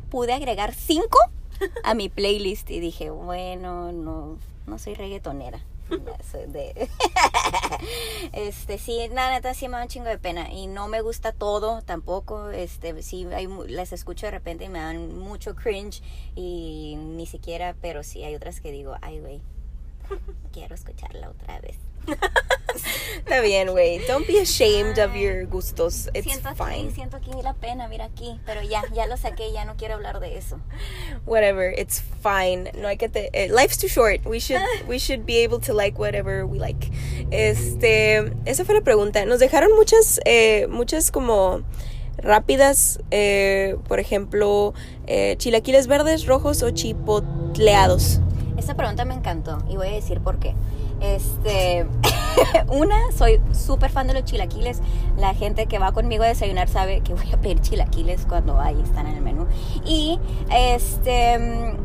Pude 0.10 0.34
agregar 0.34 0.74
cinco 0.74 1.20
a 1.86 1.94
mi 1.94 2.10
playlist 2.10 2.70
y 2.70 2.82
dije, 2.82 3.12
bueno, 3.12 3.94
no, 3.94 4.38
no 4.68 4.78
soy 4.78 4.94
reggaetonera. 4.94 5.62
De... 6.48 6.90
este, 8.34 8.78
sí, 8.78 9.10
la 9.14 9.32
neta 9.32 9.54
sí 9.54 9.68
me 9.68 9.78
da 9.78 9.84
un 9.84 9.90
chingo 9.90 10.08
de 10.08 10.18
pena 10.18 10.52
y 10.52 10.68
no 10.68 10.88
me 10.88 11.02
gusta 11.02 11.34
todo 11.34 11.82
tampoco. 11.82 12.50
Este, 12.50 13.02
sí, 13.04 13.28
hay, 13.34 13.48
las 13.68 13.92
escucho 13.92 14.28
de 14.28 14.32
repente 14.32 14.66
y 14.66 14.70
me 14.70 14.80
dan 14.80 15.20
mucho 15.20 15.56
cringe 15.56 16.02
y 16.36 16.96
ni 16.98 17.26
siquiera, 17.26 17.76
pero 17.82 18.04
sí 18.04 18.24
hay 18.24 18.36
otras 18.36 18.62
que 18.62 18.72
digo, 18.72 18.96
ay, 19.02 19.20
güey, 19.20 19.42
quiero 20.54 20.76
escucharla 20.76 21.30
otra 21.30 21.60
vez. 21.60 21.78
Está 23.18 23.42
bien, 23.42 23.70
güey. 23.70 24.00
Don't 24.08 24.28
be 24.28 24.40
ashamed 24.40 24.98
of 24.98 25.16
your 25.16 25.46
gustos. 25.46 26.10
It's 26.14 26.26
siento 26.26 26.50
aquí, 26.50 26.58
fine. 26.58 26.92
siento 26.92 27.18
aquí 27.18 27.32
la 27.44 27.54
pena, 27.54 27.88
mira 27.88 28.06
aquí, 28.06 28.40
pero 28.46 28.62
ya, 28.62 28.82
ya 28.94 29.06
lo 29.08 29.16
saqué, 29.16 29.52
ya 29.54 29.64
no 29.66 29.76
quiero 29.78 29.96
hablar 29.96 30.20
de 30.20 30.38
eso. 30.38 30.60
Whatever, 31.26 31.74
it's 31.78 32.02
fine. 32.22 32.72
No 32.76 32.88
hay 32.88 32.98
que 32.98 33.10
te 33.10 33.30
eh, 33.34 33.50
life's 33.50 33.78
too 33.78 33.88
short. 33.88 34.26
We 34.26 34.40
should 34.40 34.62
we 34.88 35.00
should 35.00 35.26
be 35.26 35.44
able 35.44 35.60
to 35.62 35.74
like 35.74 35.98
whatever 36.00 36.46
we 36.46 36.60
like. 36.60 36.92
Este, 37.32 38.34
esa 38.46 38.66
fue 38.66 38.76
la 38.76 38.82
pregunta. 38.82 39.26
Nos 39.26 39.40
dejaron 39.40 39.76
muchas 39.76 40.20
eh, 40.26 40.68
muchas 40.70 41.12
como 41.12 41.64
rápidas, 42.18 43.00
eh, 43.12 43.78
por 43.88 44.00
ejemplo, 44.00 44.74
eh, 45.08 45.36
chilaquiles 45.38 45.88
verdes, 45.88 46.26
rojos 46.26 46.64
o 46.64 46.72
chipotleados. 46.72 48.20
Esta 48.62 48.76
pregunta 48.76 49.06
me 49.06 49.16
encantó 49.16 49.58
y 49.68 49.76
voy 49.76 49.88
a 49.88 49.92
decir 49.92 50.22
por 50.22 50.38
qué. 50.38 50.54
Este, 51.00 51.88
una, 52.68 53.12
soy 53.12 53.42
súper 53.54 53.90
fan 53.90 54.06
de 54.06 54.14
los 54.14 54.24
chilaquiles. 54.24 54.82
La 55.18 55.34
gente 55.34 55.66
que 55.66 55.80
va 55.80 55.94
conmigo 55.94 56.24
a 56.24 56.28
desayunar 56.28 56.70
sabe 56.70 57.02
que 57.02 57.16
voy 57.16 57.32
a 57.34 57.42
pedir 57.42 57.60
chilaquiles 57.60 58.28
cuando 58.28 58.62
ahí 58.62 58.80
están 58.84 59.08
en 59.08 59.16
el 59.16 59.24
menú. 59.24 59.48
Y 59.84 60.20
este, 60.52 61.40
mm, 61.40 61.76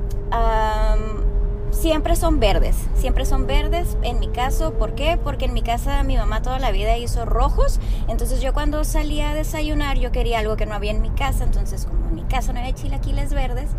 siempre 1.71 2.15
son 2.15 2.41
verdes. 2.41 2.77
Siempre 2.95 3.25
son 3.25 3.47
verdes 3.47 3.97
en 4.03 4.21
mi 4.21 4.29
caso. 4.29 4.75
¿Por 4.75 4.95
qué? 4.95 5.17
Porque 5.17 5.47
en 5.47 5.55
mi 5.55 5.62
casa 5.62 6.03
mi 6.03 6.19
mamá 6.19 6.43
toda 6.43 6.59
la 6.59 6.73
vida 6.73 6.99
hizo 6.99 7.25
rojos. 7.25 7.81
Entonces 8.07 8.43
yo 8.43 8.53
cuando 8.53 8.85
salía 8.85 9.31
a 9.31 9.35
desayunar 9.35 9.97
yo 9.97 10.12
quería 10.12 10.41
algo 10.41 10.59
que 10.59 10.67
no 10.67 10.75
había 10.75 10.91
en 10.91 11.01
mi 11.01 11.09
casa. 11.09 11.45
Entonces 11.45 11.87
como 11.87 12.09
en 12.09 12.17
mi 12.17 12.25
casa 12.25 12.53
no 12.53 12.59
había 12.59 12.75
chilaquiles 12.75 13.33
verdes, 13.33 13.71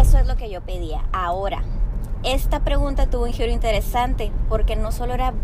eso 0.00 0.18
es 0.18 0.28
lo 0.28 0.36
que 0.36 0.48
yo 0.48 0.60
pedía. 0.60 1.02
Ahora, 1.12 1.64
esta 2.24 2.60
pregunta 2.60 3.06
tuvo 3.08 3.24
un 3.24 3.32
giro 3.32 3.50
interesante 3.50 4.32
porque 4.48 4.76
no 4.76 4.92
solo 4.92 5.14
era 5.14 5.34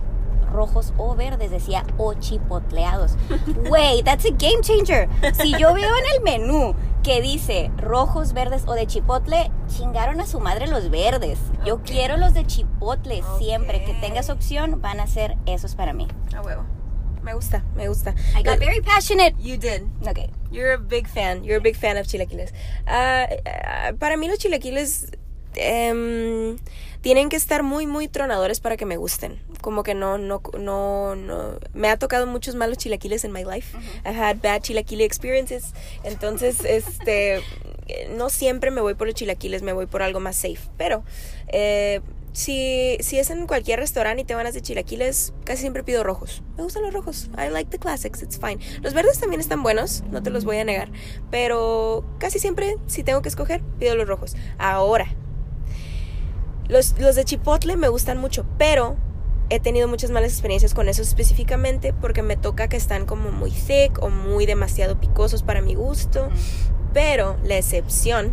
rojos 0.53 0.93
o 0.97 1.15
verdes, 1.15 1.51
decía 1.51 1.85
o 1.97 2.15
chipotleados. 2.15 3.17
Wait, 3.69 4.05
that's 4.05 4.25
a 4.25 4.31
game 4.31 4.61
changer. 4.63 5.09
Si 5.35 5.53
yo 5.59 5.73
veo 5.75 5.97
en 5.97 6.05
el 6.17 6.23
menú 6.23 6.75
que 7.03 7.23
dice 7.23 7.71
rojos, 7.79 8.33
verdes 8.33 8.65
o 8.67 8.75
de 8.75 8.87
chipotle, 8.87 9.51
chingaron 9.69 10.21
a 10.21 10.27
su 10.27 10.41
madre 10.41 10.67
los 10.67 10.91
verdes. 10.91 11.39
Yo 11.65 11.83
quiero 11.83 12.17
los 12.17 12.35
de 12.35 12.47
chipotle 12.47 13.23
siempre. 13.39 13.85
Que 13.85 13.95
tengas 13.95 14.29
opción, 14.29 14.81
van 14.81 15.01
a 15.01 15.07
ser 15.07 15.37
esos 15.47 15.75
para 15.75 15.93
mí. 15.93 16.09
A 16.37 16.43
huevo. 16.43 16.65
Me 17.23 17.35
gusta, 17.35 17.63
me 17.77 17.87
gusta. 17.87 18.15
I 18.35 18.43
got 18.43 18.59
very 18.59 18.81
passionate. 18.81 19.35
You 19.39 19.59
did. 19.59 19.83
Ok. 20.09 20.31
You're 20.51 20.73
a 20.73 20.79
big 20.79 21.07
fan. 21.07 21.45
You're 21.45 21.59
a 21.59 21.61
big 21.61 21.77
fan 21.77 21.99
of 21.99 22.07
chilaquiles. 22.07 22.53
Ah, 22.87 23.27
para 23.99 24.17
mí 24.17 24.27
los 24.27 24.39
chilaquiles 24.39 25.13
em, 25.55 26.57
tienen 27.01 27.29
que 27.29 27.37
estar 27.37 27.63
muy, 27.63 27.87
muy 27.87 28.09
tronadores 28.09 28.61
para 28.61 28.77
que 28.77 28.87
me 28.87 28.97
gusten. 28.97 29.41
Como 29.61 29.83
que 29.83 29.95
no, 29.95 30.19
no, 30.19 30.43
no, 30.59 31.17
no. 31.17 31.59
Me 31.73 31.89
ha 31.89 31.99
tocado 31.99 32.27
muchos 32.27 32.55
malos 32.55 32.79
chilaquiles 32.79 33.25
en 33.25 33.33
my 33.33 33.45
life. 33.45 33.77
I've 34.05 34.19
had 34.19 34.37
bad 34.43 34.63
chilaquile 34.63 35.05
experiences. 35.05 35.73
Entonces, 36.05 36.61
este, 36.65 37.43
no 38.17 38.31
siempre 38.31 38.71
me 38.71 38.81
voy 38.81 38.95
por 38.95 39.07
los 39.07 39.15
chilaquiles, 39.15 39.63
me 39.63 39.73
voy 39.73 39.87
por 39.87 40.03
algo 40.03 40.21
más 40.21 40.37
safe. 40.37 40.61
Pero 40.77 41.03
eh, 41.49 42.01
si, 42.33 42.97
si 43.01 43.19
es 43.19 43.31
en 43.31 43.47
cualquier 43.47 43.81
restaurante 43.81 44.23
y 44.23 44.25
te 44.25 44.35
van 44.35 44.47
a 44.47 44.51
hacer 44.51 44.63
chilaquiles, 44.63 45.33
casi 45.45 45.63
siempre 45.63 45.83
pido 45.83 46.05
rojos. 46.05 46.43
Me 46.57 46.63
gustan 46.63 46.83
los 46.83 46.93
rojos. 46.93 47.31
I 47.37 47.49
like 47.51 47.71
the 47.71 47.79
classics, 47.79 48.23
it's 48.23 48.39
fine. 48.39 48.59
Los 48.83 48.95
verdes 48.95 49.19
también 49.19 49.41
están 49.41 49.63
buenos, 49.63 50.03
no 50.11 50.23
te 50.23 50.31
los 50.31 50.45
voy 50.45 50.59
a 50.59 50.65
negar. 50.65 50.91
Pero 51.31 52.05
casi 52.19 52.39
siempre, 52.39 52.77
si 52.87 53.03
tengo 53.03 53.23
que 53.23 53.29
escoger, 53.29 53.63
pido 53.79 53.97
los 53.97 54.07
rojos. 54.07 54.37
Ahora, 54.59 55.07
los, 56.71 56.99
los 56.99 57.17
de 57.17 57.25
chipotle 57.25 57.77
me 57.77 57.89
gustan 57.89 58.19
mucho, 58.19 58.45
pero 58.59 58.97
he 59.51 59.59
tenido 59.59 59.89
muchas 59.89 60.11
malas 60.11 60.33
experiencias 60.33 60.75
con 60.75 60.89
esos 60.89 61.09
específicamente 61.09 61.93
porque 61.93 62.23
me 62.23 62.37
toca 62.37 62.69
que 62.69 62.77
están 62.77 63.05
como 63.05 63.33
muy 63.33 63.51
thick 63.51 64.01
o 64.01 64.09
muy 64.09 64.47
demasiado 64.47 64.99
picosos 64.99 65.43
para 65.43 65.61
mi 65.61 65.75
gusto. 65.75 66.29
Pero 66.93 67.37
la 67.45 67.57
excepción 67.57 68.33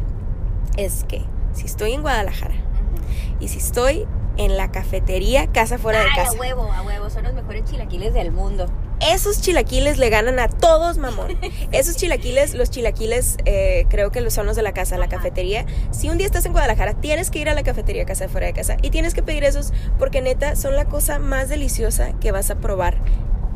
es 0.77 1.03
que 1.03 1.23
si 1.53 1.65
estoy 1.65 1.93
en 1.93 2.01
Guadalajara 2.01 2.55
y 3.39 3.47
si 3.47 3.57
estoy 3.57 4.07
en 4.37 4.55
la 4.57 4.71
cafetería 4.71 5.47
casa 5.47 5.77
fuera 5.77 5.99
de 5.99 6.09
casa, 6.15 6.31
a 6.31 6.39
huevo, 6.39 6.71
a 6.71 6.83
huevo. 6.83 7.09
Son 7.09 7.23
los 7.23 7.33
mejores 7.33 7.63
chilaquiles 7.65 8.13
del 8.13 8.31
mundo. 8.31 8.67
Esos 8.99 9.41
chilaquiles 9.41 9.97
le 9.97 10.09
ganan 10.09 10.39
a 10.39 10.47
todos, 10.47 10.97
mamón. 10.97 11.37
Esos 11.71 11.95
chilaquiles, 11.95 12.53
los 12.55 12.69
chilaquiles, 12.69 13.37
eh, 13.45 13.85
creo 13.89 14.11
que 14.11 14.29
son 14.31 14.45
los 14.45 14.55
de 14.55 14.61
la 14.61 14.73
casa, 14.73 14.97
la 14.97 15.07
cafetería. 15.07 15.65
Si 15.91 16.09
un 16.09 16.17
día 16.17 16.25
estás 16.25 16.45
en 16.45 16.51
Guadalajara, 16.51 16.93
tienes 16.93 17.29
que 17.29 17.39
ir 17.39 17.49
a 17.49 17.53
la 17.53 17.63
cafetería 17.63 18.05
casa 18.05 18.25
de 18.25 18.29
fuera 18.29 18.47
de 18.47 18.53
casa 18.53 18.77
y 18.81 18.89
tienes 18.89 19.13
que 19.13 19.23
pedir 19.23 19.43
esos 19.43 19.73
porque 19.99 20.21
neta 20.21 20.55
son 20.55 20.75
la 20.75 20.85
cosa 20.85 21.19
más 21.19 21.49
deliciosa 21.49 22.13
que 22.19 22.31
vas 22.31 22.49
a 22.49 22.55
probar 22.55 22.97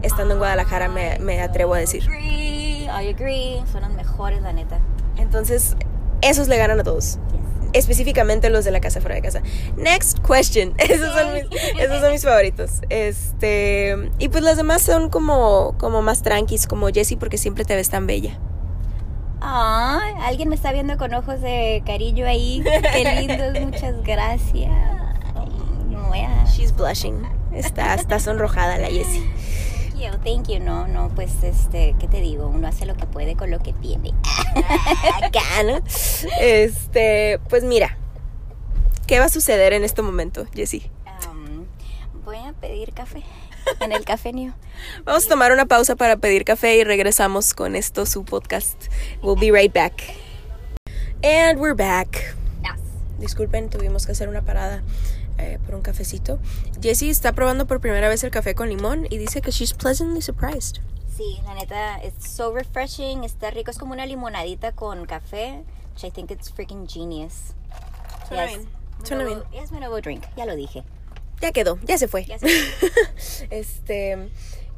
estando 0.02 0.34
en 0.34 0.40
Guadalajara, 0.40 0.90
me, 0.90 1.20
me 1.20 1.42
atrevo 1.42 1.74
a 1.74 1.80
decir. 1.80 2.04
I 2.04 2.08
agree, 2.08 2.84
I 2.86 3.10
agree. 3.10 3.64
Son 3.72 3.82
los 3.82 3.92
mejores, 3.92 4.42
la 4.42 4.54
neta. 4.54 4.80
Entonces, 5.18 5.76
esos 6.22 6.48
le 6.48 6.58
ganan 6.58 6.80
a 6.80 6.84
todos. 6.84 7.20
Específicamente 7.74 8.50
los 8.50 8.66
de 8.66 8.72
la 8.72 8.82
casa 8.82 9.02
fuera 9.02 9.16
de 9.16 9.22
casa. 9.22 9.42
Next 9.78 10.20
question. 10.20 10.74
Esos 10.78 11.14
son 11.14 11.34
mis, 11.34 11.44
esos 11.80 12.00
son 12.00 12.12
mis 12.12 12.24
favoritos. 12.24 12.82
Este. 12.90 14.12
Y 14.20 14.30
pues 14.30 14.44
las 14.44 14.58
demás 14.58 14.82
son 14.82 15.10
como, 15.10 15.76
como 15.78 16.02
más 16.02 16.22
tranquis, 16.22 16.68
como 16.68 16.88
Jessie, 16.90 17.18
porque 17.18 17.38
siempre 17.38 17.66
te 17.66 17.76
ves 17.76 17.90
tan 17.90 18.08
bella. 18.08 18.40
Ay, 19.42 20.14
alguien 20.22 20.50
me 20.50 20.56
está 20.56 20.72
viendo 20.72 20.98
con 20.98 21.14
ojos 21.14 21.42
de 21.42 21.82
cariño 21.86 22.28
ahí. 22.28 22.64
Qué 22.64 23.26
lindos, 23.26 23.60
muchas 23.62 24.02
gracias. 24.04 24.72
No 25.90 26.08
voy 26.08 26.20
a... 26.20 26.46
She's 26.46 26.74
blushing. 26.74 27.22
Está, 27.54 27.94
está 27.96 28.18
sonrojada 28.18 28.78
la 28.78 28.88
Jessie. 28.88 29.30
Thank 30.02 30.14
you, 30.14 30.20
thank 30.24 30.48
you. 30.48 30.60
No, 30.60 30.88
no, 30.88 31.10
pues 31.14 31.44
este, 31.44 31.96
¿qué 32.00 32.08
te 32.08 32.22
digo? 32.22 32.48
Uno 32.48 32.68
hace 32.68 32.88
lo 32.88 32.96
que 32.96 33.06
puede 33.06 33.36
con 33.36 33.52
lo 33.52 33.60
que 33.60 33.72
tiene. 33.74 34.14
Acá, 35.24 35.64
¿no? 35.64 35.80
Este. 36.40 37.40
Pues 37.50 37.64
mira. 37.64 37.98
¿Qué 39.06 39.20
va 39.20 39.26
a 39.26 39.30
suceder 39.30 39.74
en 39.74 39.84
este 39.84 40.02
momento, 40.02 40.48
Jessie? 40.56 40.90
Um, 41.30 41.66
voy 42.24 42.38
a 42.38 42.54
pedir 42.54 42.94
café 42.94 43.22
en 43.80 43.92
el 43.92 44.04
cafenio. 44.04 44.56
Vamos 45.04 45.26
a 45.26 45.30
tomar 45.30 45.52
una 45.52 45.66
pausa 45.66 45.96
para 45.96 46.18
pedir 46.18 46.46
café 46.46 46.78
y 46.78 46.84
regresamos 46.84 47.54
con 47.54 47.76
esto, 47.76 48.06
su 48.06 48.24
podcast. 48.24 48.86
We'll 49.22 49.40
be 49.40 49.52
right 49.52 49.72
back. 49.72 50.02
And 51.24 51.60
we're 51.60 51.76
back. 51.76 52.36
Disculpen, 53.20 53.70
tuvimos 53.70 54.08
que 54.08 54.14
hacer 54.14 54.30
una 54.30 54.42
parada 54.42 54.82
eh, 55.42 55.60
por 55.66 55.76
un 55.76 55.82
cafecito. 55.82 56.40
Jessie 56.82 57.10
está 57.10 57.34
probando 57.34 57.68
por 57.68 57.80
primera 57.82 58.08
vez 58.10 58.24
el 58.24 58.32
café 58.32 58.56
con 58.56 58.70
limón 58.70 59.08
y 59.10 59.18
dice 59.18 59.42
que 59.42 59.52
she's 59.52 59.74
pleasantly 59.74 60.22
surprised. 60.22 60.78
Sí, 61.18 61.40
la 61.46 61.54
neta, 61.56 62.04
it's 62.06 62.30
so 62.30 62.54
refreshing, 62.54 63.24
está 63.24 63.52
rico, 63.52 63.70
es 63.72 63.78
como 63.78 63.94
una 63.94 64.06
limonadita 64.06 64.72
con 64.72 65.06
café, 65.06 65.64
which 65.94 66.04
I 66.06 66.12
think 66.12 66.32
it's 66.32 66.52
freaking 66.52 66.88
genius. 66.88 67.54
Suena 68.28 68.46
Yes. 68.48 68.58
bien, 68.58 68.70
suena 69.04 69.24
nuevo- 69.26 69.44
Es 69.54 69.72
mi 69.72 69.80
nuevo 69.80 70.00
drink, 70.00 70.24
ya 70.38 70.46
lo 70.46 70.56
dije. 70.56 70.84
Ya 71.42 71.52
quedó, 71.52 71.78
ya 71.84 71.98
se 71.98 72.08
fue. 72.08 72.24
Ya 72.26 72.38
se 72.40 72.48
este. 73.50 74.30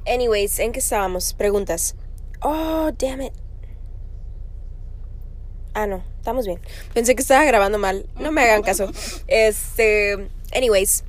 Anyways, 0.08 0.60
¿en 0.60 0.71
qué 0.71 0.80
estábamos? 0.80 1.34
Preguntas. 1.34 1.95
Oh, 2.41 2.91
damn 2.97 3.21
it. 3.21 3.34
Ah, 5.73 5.88
no, 5.88 6.04
estamos 6.17 6.45
bien. 6.45 6.60
Pensé 6.93 7.15
que 7.15 7.21
estaba 7.21 7.43
grabando 7.45 7.80
mal. 7.80 8.06
No 8.19 8.32
me 8.32 8.41
hagan 8.43 8.62
caso. 8.63 8.91
Este. 9.28 10.30
Anyways. 10.56 11.04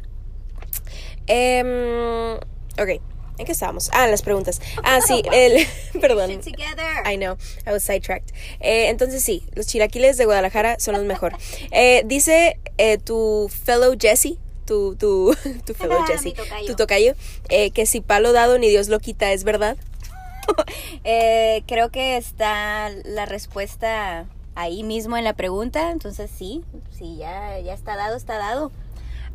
Em, 1.27 2.35
ok. 2.79 3.01
¿En 3.37 3.47
qué 3.47 3.53
estábamos? 3.53 3.91
Ah, 3.93 4.07
las 4.07 4.23
preguntas. 4.23 4.61
Ah, 4.85 5.01
sí, 5.01 5.23
el. 5.33 5.67
Perdón. 6.01 6.31
I 6.31 7.17
know, 7.17 7.37
I 7.67 7.71
was 7.73 7.83
sidetracked. 7.83 8.33
Eh, 8.61 8.89
entonces 8.89 9.23
sí, 9.25 9.45
los 9.55 9.67
chilaquiles 9.67 10.17
de 10.17 10.25
Guadalajara 10.25 10.77
son 10.79 10.95
los 10.95 11.05
mejor. 11.05 11.33
Eh, 11.73 12.03
dice 12.07 12.61
eh, 12.79 12.99
tu 12.99 13.51
fellow 13.65 13.97
Jesse, 13.99 14.39
tu, 14.67 14.95
tu, 14.97 15.35
tu 15.67 15.75
fellow 15.75 15.99
Ah, 16.01 16.07
Jesse, 16.07 16.33
tocayo. 16.35 16.67
tu 16.67 16.77
tocayo, 16.77 17.15
eh, 17.49 17.71
que 17.73 17.87
si 17.87 18.01
palo 18.01 18.33
dado 18.33 18.59
ni 18.59 18.69
Dios 18.69 18.89
lo 18.89 19.01
quita, 19.01 19.33
¿es 19.33 19.43
verdad? 19.45 19.77
Eh, 21.05 21.63
creo 21.67 21.91
que 21.91 22.17
está 22.19 22.91
la 23.05 23.25
respuesta 23.25 24.27
ahí 24.55 24.83
mismo 24.85 25.17
en 25.17 25.25
la 25.25 25.33
pregunta, 25.33 25.91
entonces 25.91 26.31
sí, 26.37 26.63
sí, 26.97 27.17
ya, 27.17 27.59
ya 27.61 27.73
está 27.75 27.97
dado, 27.97 28.17
está 28.17 28.37
dado. 28.37 28.71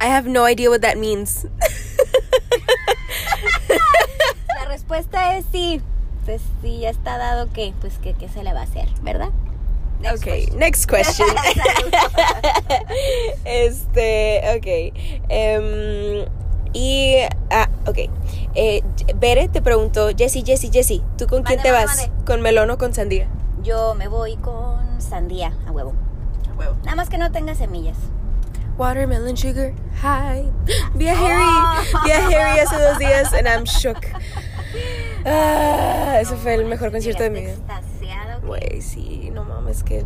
I 0.02 0.08
have 0.08 0.28
no 0.28 0.46
idea 0.46 0.70
what 0.70 0.82
that 0.82 0.98
means. 0.98 1.46
La 4.58 4.66
respuesta 4.68 5.38
es 5.38 5.46
sí. 5.52 5.82
Pues 6.26 6.42
sí, 6.62 6.80
ya 6.80 6.90
está 6.90 7.18
dado 7.18 7.50
que, 7.52 7.74
pues 7.82 7.98
que, 7.98 8.14
¿qué 8.14 8.30
se 8.30 8.44
le 8.44 8.54
va 8.54 8.62
a 8.62 8.64
hacer, 8.64 8.88
¿verdad? 9.02 9.30
Next 10.00 10.24
okay, 10.24 10.46
question. 10.46 10.60
next 10.60 10.86
question. 10.90 11.28
este, 13.46 14.42
ok. 14.56 14.94
Em, 15.28 16.26
y, 16.74 17.18
ah, 17.50 17.70
ok. 17.86 17.98
Eh, 18.56 18.82
Bere 19.16 19.50
te 19.50 19.62
preguntó, 19.62 20.10
Jessy, 20.16 20.44
Jessy, 20.46 20.70
Jessy, 20.72 21.04
¿tú 21.18 21.28
con 21.28 21.44
quién 21.44 21.62
te 21.62 21.72
mande, 21.72 21.86
vas? 21.86 21.98
mande. 21.98 22.26
¿Con 22.26 22.42
melón 22.42 22.70
o 22.70 22.78
con 22.78 22.94
sandía? 22.94 23.28
Yo 23.64 23.96
me 23.96 24.08
voy 24.08 24.38
con 24.38 25.02
sandía 25.02 25.52
a 25.68 25.72
huevo. 25.72 25.94
Nada 26.84 26.96
más 26.96 27.10
que 27.10 27.18
no 27.18 27.32
tenga 27.32 27.56
semillas. 27.56 27.98
Watermelon 28.80 29.36
sugar 29.36 29.74
high. 30.02 30.50
Vi 30.96 31.08
a 31.10 31.14
Harry, 31.14 31.86
vi 32.06 32.12
a 32.12 32.28
Harry 32.28 32.60
hace 32.62 32.78
dos 32.78 32.98
días 32.98 33.34
and 33.34 33.46
I'm 33.48 33.66
shook. 33.66 34.00
Ah, 35.26 36.20
ese 36.22 36.36
fue 36.38 36.54
el 36.56 36.66
mejor 36.66 36.92
concierto 36.92 37.24
de 37.24 37.30
mi 37.30 37.42
vida. 37.42 37.56
Güey, 38.42 38.82
sí, 38.82 39.30
no 39.34 39.44
mames, 39.44 39.84
que. 39.84 40.06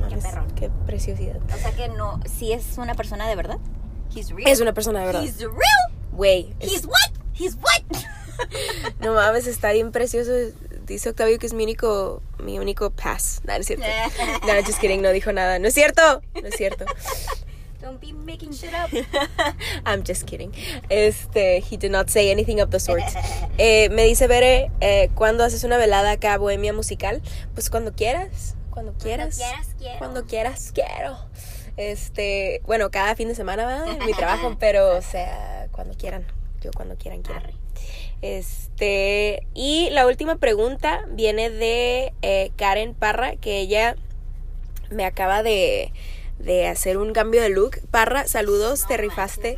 mames, 0.00 0.24
qué 0.56 0.70
preciosidad. 0.86 1.36
O 1.54 1.58
sea 1.58 1.72
que 1.72 1.88
no, 1.88 2.20
si 2.24 2.52
es 2.52 2.78
una 2.78 2.94
persona 2.94 3.28
de 3.28 3.36
verdad. 3.36 3.58
He's 4.14 4.30
real. 4.30 4.48
Es 4.50 4.60
una 4.60 4.72
persona 4.72 5.00
de 5.00 5.06
verdad. 5.06 5.22
He's 5.22 5.40
real. 5.40 5.92
Güey, 6.12 6.54
es- 6.60 6.72
He's 6.72 6.86
what? 6.86 7.12
He's 7.38 7.56
what? 7.56 7.98
no 9.00 9.12
mames, 9.14 9.46
está 9.46 9.72
bien 9.72 9.92
precioso. 9.92 10.30
Dice 10.86 11.08
Octavio 11.10 11.38
que 11.38 11.46
es 11.46 11.54
mi 11.54 11.64
único, 11.64 12.22
mi 12.42 12.58
único 12.58 12.90
pass. 12.90 13.40
No, 13.44 13.54
no 13.54 13.60
es 13.60 13.66
cierto. 13.66 13.86
No, 14.46 14.52
just 14.64 14.78
kidding, 14.80 15.02
no 15.02 15.10
dijo 15.10 15.32
nada. 15.32 15.58
No 15.58 15.68
es 15.68 15.74
cierto, 15.74 16.22
no 16.40 16.46
es 16.48 16.56
cierto. 16.56 16.84
Don't 17.94 18.00
be 18.00 18.12
making 18.12 18.52
shit 18.52 18.74
up. 18.74 18.90
I'm 19.86 20.02
just 20.02 20.26
kidding. 20.26 20.52
Este, 20.90 21.60
he 21.60 21.76
did 21.76 21.92
not 21.92 22.10
say 22.10 22.30
anything 22.30 22.60
of 22.60 22.70
the 22.70 22.80
sort. 22.80 23.02
Eh, 23.56 23.88
me 23.90 24.04
dice 24.04 24.26
Bere, 24.26 24.72
eh, 24.80 25.10
¿cuándo 25.14 25.44
haces 25.44 25.62
una 25.62 25.76
velada 25.76 26.10
acá, 26.10 26.36
bohemia 26.38 26.72
musical? 26.72 27.22
Pues 27.52 27.70
cuando 27.70 27.92
quieras, 27.92 28.56
cuando 28.70 28.94
quieras. 28.94 29.36
quieras, 29.36 29.68
quiero. 29.78 29.98
Cuando 29.98 30.24
quieras, 30.24 30.72
quiero. 30.74 31.16
Este, 31.76 32.62
bueno, 32.66 32.90
cada 32.90 33.14
fin 33.14 33.28
de 33.28 33.36
semana. 33.36 33.84
En 33.86 34.04
mi 34.04 34.12
trabajo, 34.12 34.56
pero, 34.58 34.96
o 34.96 35.02
sea, 35.02 35.68
cuando 35.70 35.96
quieran. 35.96 36.26
Yo 36.60 36.72
cuando 36.74 36.96
quieran, 36.96 37.22
quiero. 37.22 37.42
Este, 38.22 39.46
y 39.54 39.90
la 39.90 40.06
última 40.06 40.34
pregunta 40.36 41.04
viene 41.10 41.48
de 41.48 42.12
eh, 42.22 42.50
Karen 42.56 42.94
Parra, 42.94 43.36
que 43.36 43.60
ella 43.60 43.94
me 44.90 45.04
acaba 45.04 45.44
de, 45.44 45.92
de 46.38 46.66
hacer 46.68 46.96
un 46.98 47.12
cambio 47.12 47.40
de 47.42 47.48
look. 47.48 47.78
Parra, 47.90 48.26
saludos, 48.26 48.82
No 48.82 48.88
te 48.88 48.96
rifaste. 48.96 49.56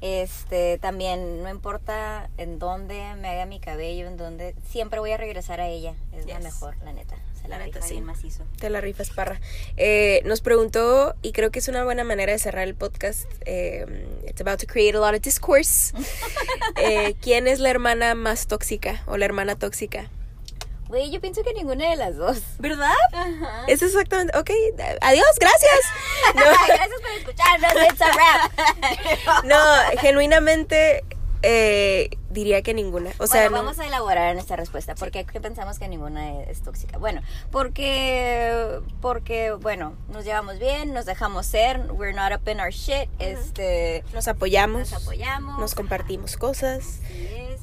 Este, 0.00 0.76
también, 0.78 1.42
no 1.42 1.48
importa 1.48 2.28
en 2.36 2.58
dónde 2.58 3.14
me 3.16 3.28
haga 3.28 3.46
mi 3.46 3.58
cabello, 3.58 4.06
en 4.06 4.18
dónde, 4.18 4.54
siempre 4.70 5.00
voy 5.00 5.12
a 5.12 5.16
regresar 5.16 5.60
a 5.62 5.68
ella. 5.68 5.94
Es 6.12 6.26
la 6.26 6.34
Yes. 6.36 6.44
mejor, 6.44 6.76
la 6.84 6.92
neta. 6.92 7.16
Se 7.40 7.48
la, 7.48 7.56
La 7.58 7.64
neta, 7.64 7.76
rifa 7.78 7.86
sí. 7.88 7.94
bien 7.94 8.04
macizo. 8.04 8.44
Te 8.58 8.68
la 8.68 8.80
rifas, 8.82 9.08
Parra. 9.10 9.40
Eh, 9.78 10.20
nos 10.26 10.40
preguntó, 10.42 11.14
y 11.22 11.32
creo 11.32 11.50
que 11.50 11.58
es 11.58 11.68
una 11.68 11.84
buena 11.84 12.04
manera 12.04 12.32
de 12.32 12.38
cerrar 12.38 12.64
el 12.68 12.74
podcast. 12.74 13.24
eh, 13.46 13.86
it's 14.28 14.40
about 14.42 14.58
to 14.60 14.66
create 14.66 14.94
a 14.96 15.00
lot 15.00 15.14
of 15.14 15.22
discourse. 15.22 15.94
Eh, 16.76 17.14
¿Quién 17.22 17.46
es 17.46 17.60
la 17.60 17.70
hermana 17.70 18.14
más 18.14 18.46
tóxica 18.46 19.02
o 19.06 19.16
la 19.16 19.24
hermana 19.26 19.56
tóxica? 19.56 20.10
Güey, 20.94 21.10
yo 21.10 21.20
pienso 21.20 21.42
que 21.42 21.52
ninguna 21.54 21.90
de 21.90 21.96
las 21.96 22.16
dos. 22.16 22.38
¿Verdad? 22.60 22.92
Ajá. 23.12 23.64
Es 23.66 23.82
exactamente. 23.82 24.38
Ok, 24.38 24.48
adiós, 25.00 25.26
gracias. 25.40 25.80
No. 26.36 26.40
Gracias 26.40 27.00
por 27.00 27.10
escucharnos, 27.10 27.72
it's 27.90 28.00
a 28.00 28.10
wrap. 28.12 29.44
No, 29.44 29.56
genuinamente, 30.00 31.04
eh, 31.42 32.10
diría 32.30 32.62
que 32.62 32.74
ninguna. 32.74 33.10
O 33.18 33.26
sea, 33.26 33.42
bueno, 33.42 33.56
no- 33.56 33.62
vamos 33.64 33.80
a 33.80 33.86
elaborar 33.88 34.30
en 34.30 34.38
esta 34.38 34.54
respuesta. 34.54 34.94
¿Por 34.94 35.10
qué 35.10 35.24
pensamos 35.24 35.80
que 35.80 35.88
ninguna 35.88 36.42
es 36.42 36.62
tóxica? 36.62 36.96
Bueno, 36.98 37.22
porque, 37.50 38.78
porque, 39.00 39.50
bueno, 39.50 39.96
nos 40.10 40.24
llevamos 40.24 40.60
bien, 40.60 40.92
nos 40.94 41.06
dejamos 41.06 41.44
ser, 41.46 41.80
we're 41.90 42.14
not 42.14 42.32
up 42.32 42.48
in 42.48 42.60
our 42.60 42.70
shit, 42.70 43.08
este, 43.18 44.04
nos 44.12 44.28
apoyamos, 44.28 44.92
nos 44.92 45.02
apoyamos. 45.02 45.58
nos 45.58 45.74
compartimos 45.74 46.36
cosas. 46.36 47.00
Así 47.04 47.28
es. 47.34 47.60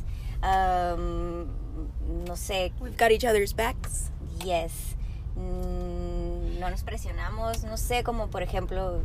No 2.27 2.35
sé, 2.35 2.71
We've 2.79 2.97
got 2.97 3.11
each 3.11 3.25
other's 3.25 3.53
backs. 3.55 4.09
yes. 4.43 4.95
Mm, 5.35 6.59
no 6.59 6.69
nos 6.69 6.83
presionamos, 6.83 7.63
no 7.63 7.77
sé, 7.77 8.03
como 8.03 8.27
por 8.27 8.43
ejemplo, 8.43 8.99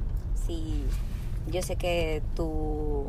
si 0.47 0.85
yo 1.49 1.63
sé 1.63 1.77
que 1.77 2.23
tú 2.35 3.07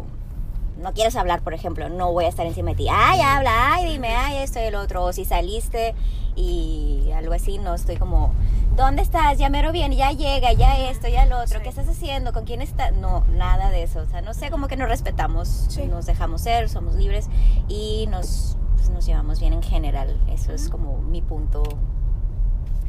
no 0.80 0.94
quieres 0.94 1.16
hablar, 1.16 1.42
por 1.42 1.54
ejemplo, 1.54 1.90
no 1.90 2.12
voy 2.12 2.26
a 2.26 2.28
estar 2.30 2.46
encima 2.46 2.72
de 2.72 2.76
ti. 2.78 2.88
Ay, 2.92 3.20
habla, 3.22 3.74
ay, 3.76 3.90
dime, 3.92 4.16
ay, 4.16 4.38
esto 4.38 4.60
y 4.60 4.64
el 4.64 4.76
otro. 4.76 5.04
O 5.06 5.12
si 5.14 5.26
saliste 5.26 5.96
y 6.36 7.10
algo 7.16 7.34
así, 7.34 7.58
no 7.58 7.74
estoy 7.74 7.98
como, 7.98 8.32
¿dónde 8.76 9.02
estás? 9.02 9.40
Ya 9.40 9.50
mero 9.50 9.72
bien, 9.72 9.92
ya 9.94 10.12
llega, 10.12 10.54
ya 10.54 10.90
esto, 10.92 11.08
ya 11.08 11.26
lo 11.26 11.40
otro. 11.40 11.58
Sí. 11.58 11.64
¿Qué 11.64 11.70
estás 11.70 11.90
haciendo? 11.90 12.32
¿Con 12.32 12.46
quién 12.46 12.62
estás? 12.62 12.94
No, 12.94 13.26
nada 13.32 13.72
de 13.72 13.82
eso. 13.84 14.02
O 14.02 14.06
sea, 14.06 14.22
no 14.22 14.36
sé, 14.36 14.52
como 14.52 14.68
que 14.68 14.78
nos 14.78 14.88
respetamos, 14.88 15.48
Sí. 15.70 15.86
nos 15.88 16.06
dejamos 16.06 16.42
ser, 16.42 16.70
somos 16.70 16.94
libres 16.94 17.28
y 17.68 18.06
nos, 18.12 18.56
pues, 18.88 18.96
nos 18.96 19.06
llevamos 19.06 19.40
bien 19.40 19.54
en 19.54 19.64
general. 19.64 20.20
Eso 20.32 20.54
es 20.54 20.70
como 20.70 21.02
mi 21.02 21.22
punto. 21.22 21.64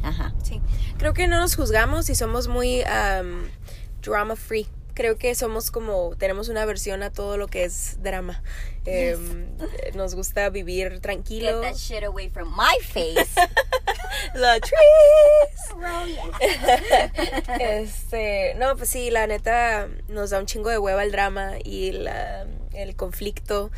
Ajá. 0.02 0.32
Sí, 0.42 0.60
creo 0.96 1.12
que 1.12 1.26
no 1.26 1.38
nos 1.40 1.56
juzgamos 1.56 2.08
y 2.08 2.14
somos 2.14 2.46
muy 2.48 2.82
um, 2.82 3.42
drama 4.02 4.36
free. 4.36 4.68
Creo 4.94 5.16
que 5.16 5.34
somos 5.34 5.70
como, 5.70 6.14
tenemos 6.16 6.48
una 6.48 6.64
versión 6.64 7.02
a 7.04 7.10
todo 7.10 7.36
lo 7.36 7.46
que 7.46 7.64
es 7.64 8.02
drama. 8.02 8.42
Em, 8.84 9.48
nos 9.94 10.14
gusta 10.14 10.48
vivir 10.50 10.92
Get 10.94 11.00
tranquilo. 11.02 11.60
that 11.60 11.74
shit 11.76 12.02
away 12.04 12.28
from 12.30 12.48
my 12.56 12.76
face. 12.82 13.28
The 14.34 14.60
trees. 14.60 15.74
Oh, 15.76 16.06
yeah. 16.06 17.50
Este, 17.60 18.54
no, 18.56 18.76
pues 18.76 18.88
sí, 18.88 19.10
la 19.10 19.26
neta 19.26 19.88
nos 20.08 20.30
da 20.30 20.38
un 20.40 20.46
chingo 20.46 20.70
de 20.70 20.78
hueva 20.78 21.02
el 21.04 21.12
drama 21.12 21.52
y 21.64 21.92
la- 21.92 22.46
el 22.78 22.96
conflicto 22.96 23.70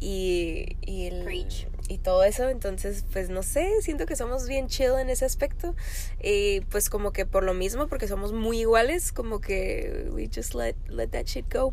y, 0.00 0.76
y 0.80 1.06
el- 1.06 1.24
Preach. 1.24 1.66
y 1.88 1.98
todo 1.98 2.24
eso. 2.24 2.48
Entonces, 2.48 3.04
pues 3.12 3.28
no 3.30 3.42
sé, 3.42 3.70
siento 3.82 4.06
que 4.06 4.16
somos 4.16 4.48
bien 4.48 4.68
chill 4.68 4.92
en 5.00 5.10
ese 5.10 5.24
aspecto. 5.24 5.74
Y 6.22 6.60
pues 6.62 6.90
como 6.90 7.12
que 7.12 7.26
por 7.26 7.42
lo 7.44 7.54
mismo, 7.54 7.86
porque 7.88 8.08
somos 8.08 8.32
muy 8.32 8.60
iguales, 8.60 9.12
como 9.12 9.40
que 9.40 10.08
we 10.12 10.28
just 10.34 10.54
let, 10.54 10.74
let 10.88 11.08
that 11.08 11.26
shit 11.26 11.52
go. 11.52 11.72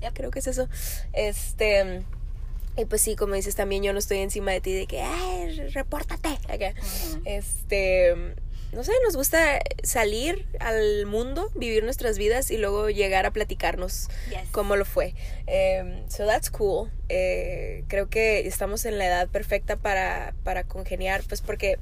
Ya 0.00 0.12
creo 0.12 0.30
que 0.30 0.40
es 0.40 0.46
eso. 0.46 0.68
Este. 1.12 2.02
Y 2.76 2.86
pues 2.86 3.02
sí, 3.02 3.14
como 3.14 3.34
dices, 3.36 3.54
también 3.54 3.84
yo 3.84 3.92
no 3.92 4.00
estoy 4.00 4.18
encima 4.18 4.50
de 4.50 4.60
ti 4.60 4.72
de 4.72 4.86
que, 4.88 5.00
ay, 5.00 5.54
repórtate. 5.68 6.30
Acá. 6.48 6.74
Este, 7.24 8.34
no 8.74 8.84
sé, 8.84 8.92
nos 9.04 9.16
gusta 9.16 9.60
salir 9.82 10.46
al 10.60 11.06
mundo, 11.06 11.50
vivir 11.54 11.84
nuestras 11.84 12.18
vidas 12.18 12.50
y 12.50 12.56
luego 12.58 12.90
llegar 12.90 13.24
a 13.26 13.30
platicarnos 13.30 14.08
Yes. 14.30 14.48
cómo 14.50 14.76
lo 14.76 14.84
fue. 14.84 15.14
Um, 15.46 16.08
so 16.08 16.26
that's 16.26 16.50
cool. 16.50 16.90
Eh, 17.08 17.84
creo 17.88 18.08
que 18.08 18.46
estamos 18.46 18.84
en 18.84 18.98
la 18.98 19.06
edad 19.06 19.28
perfecta 19.28 19.76
para, 19.76 20.34
para 20.44 20.64
congeniar, 20.64 21.22
pues 21.28 21.40
porque, 21.40 21.78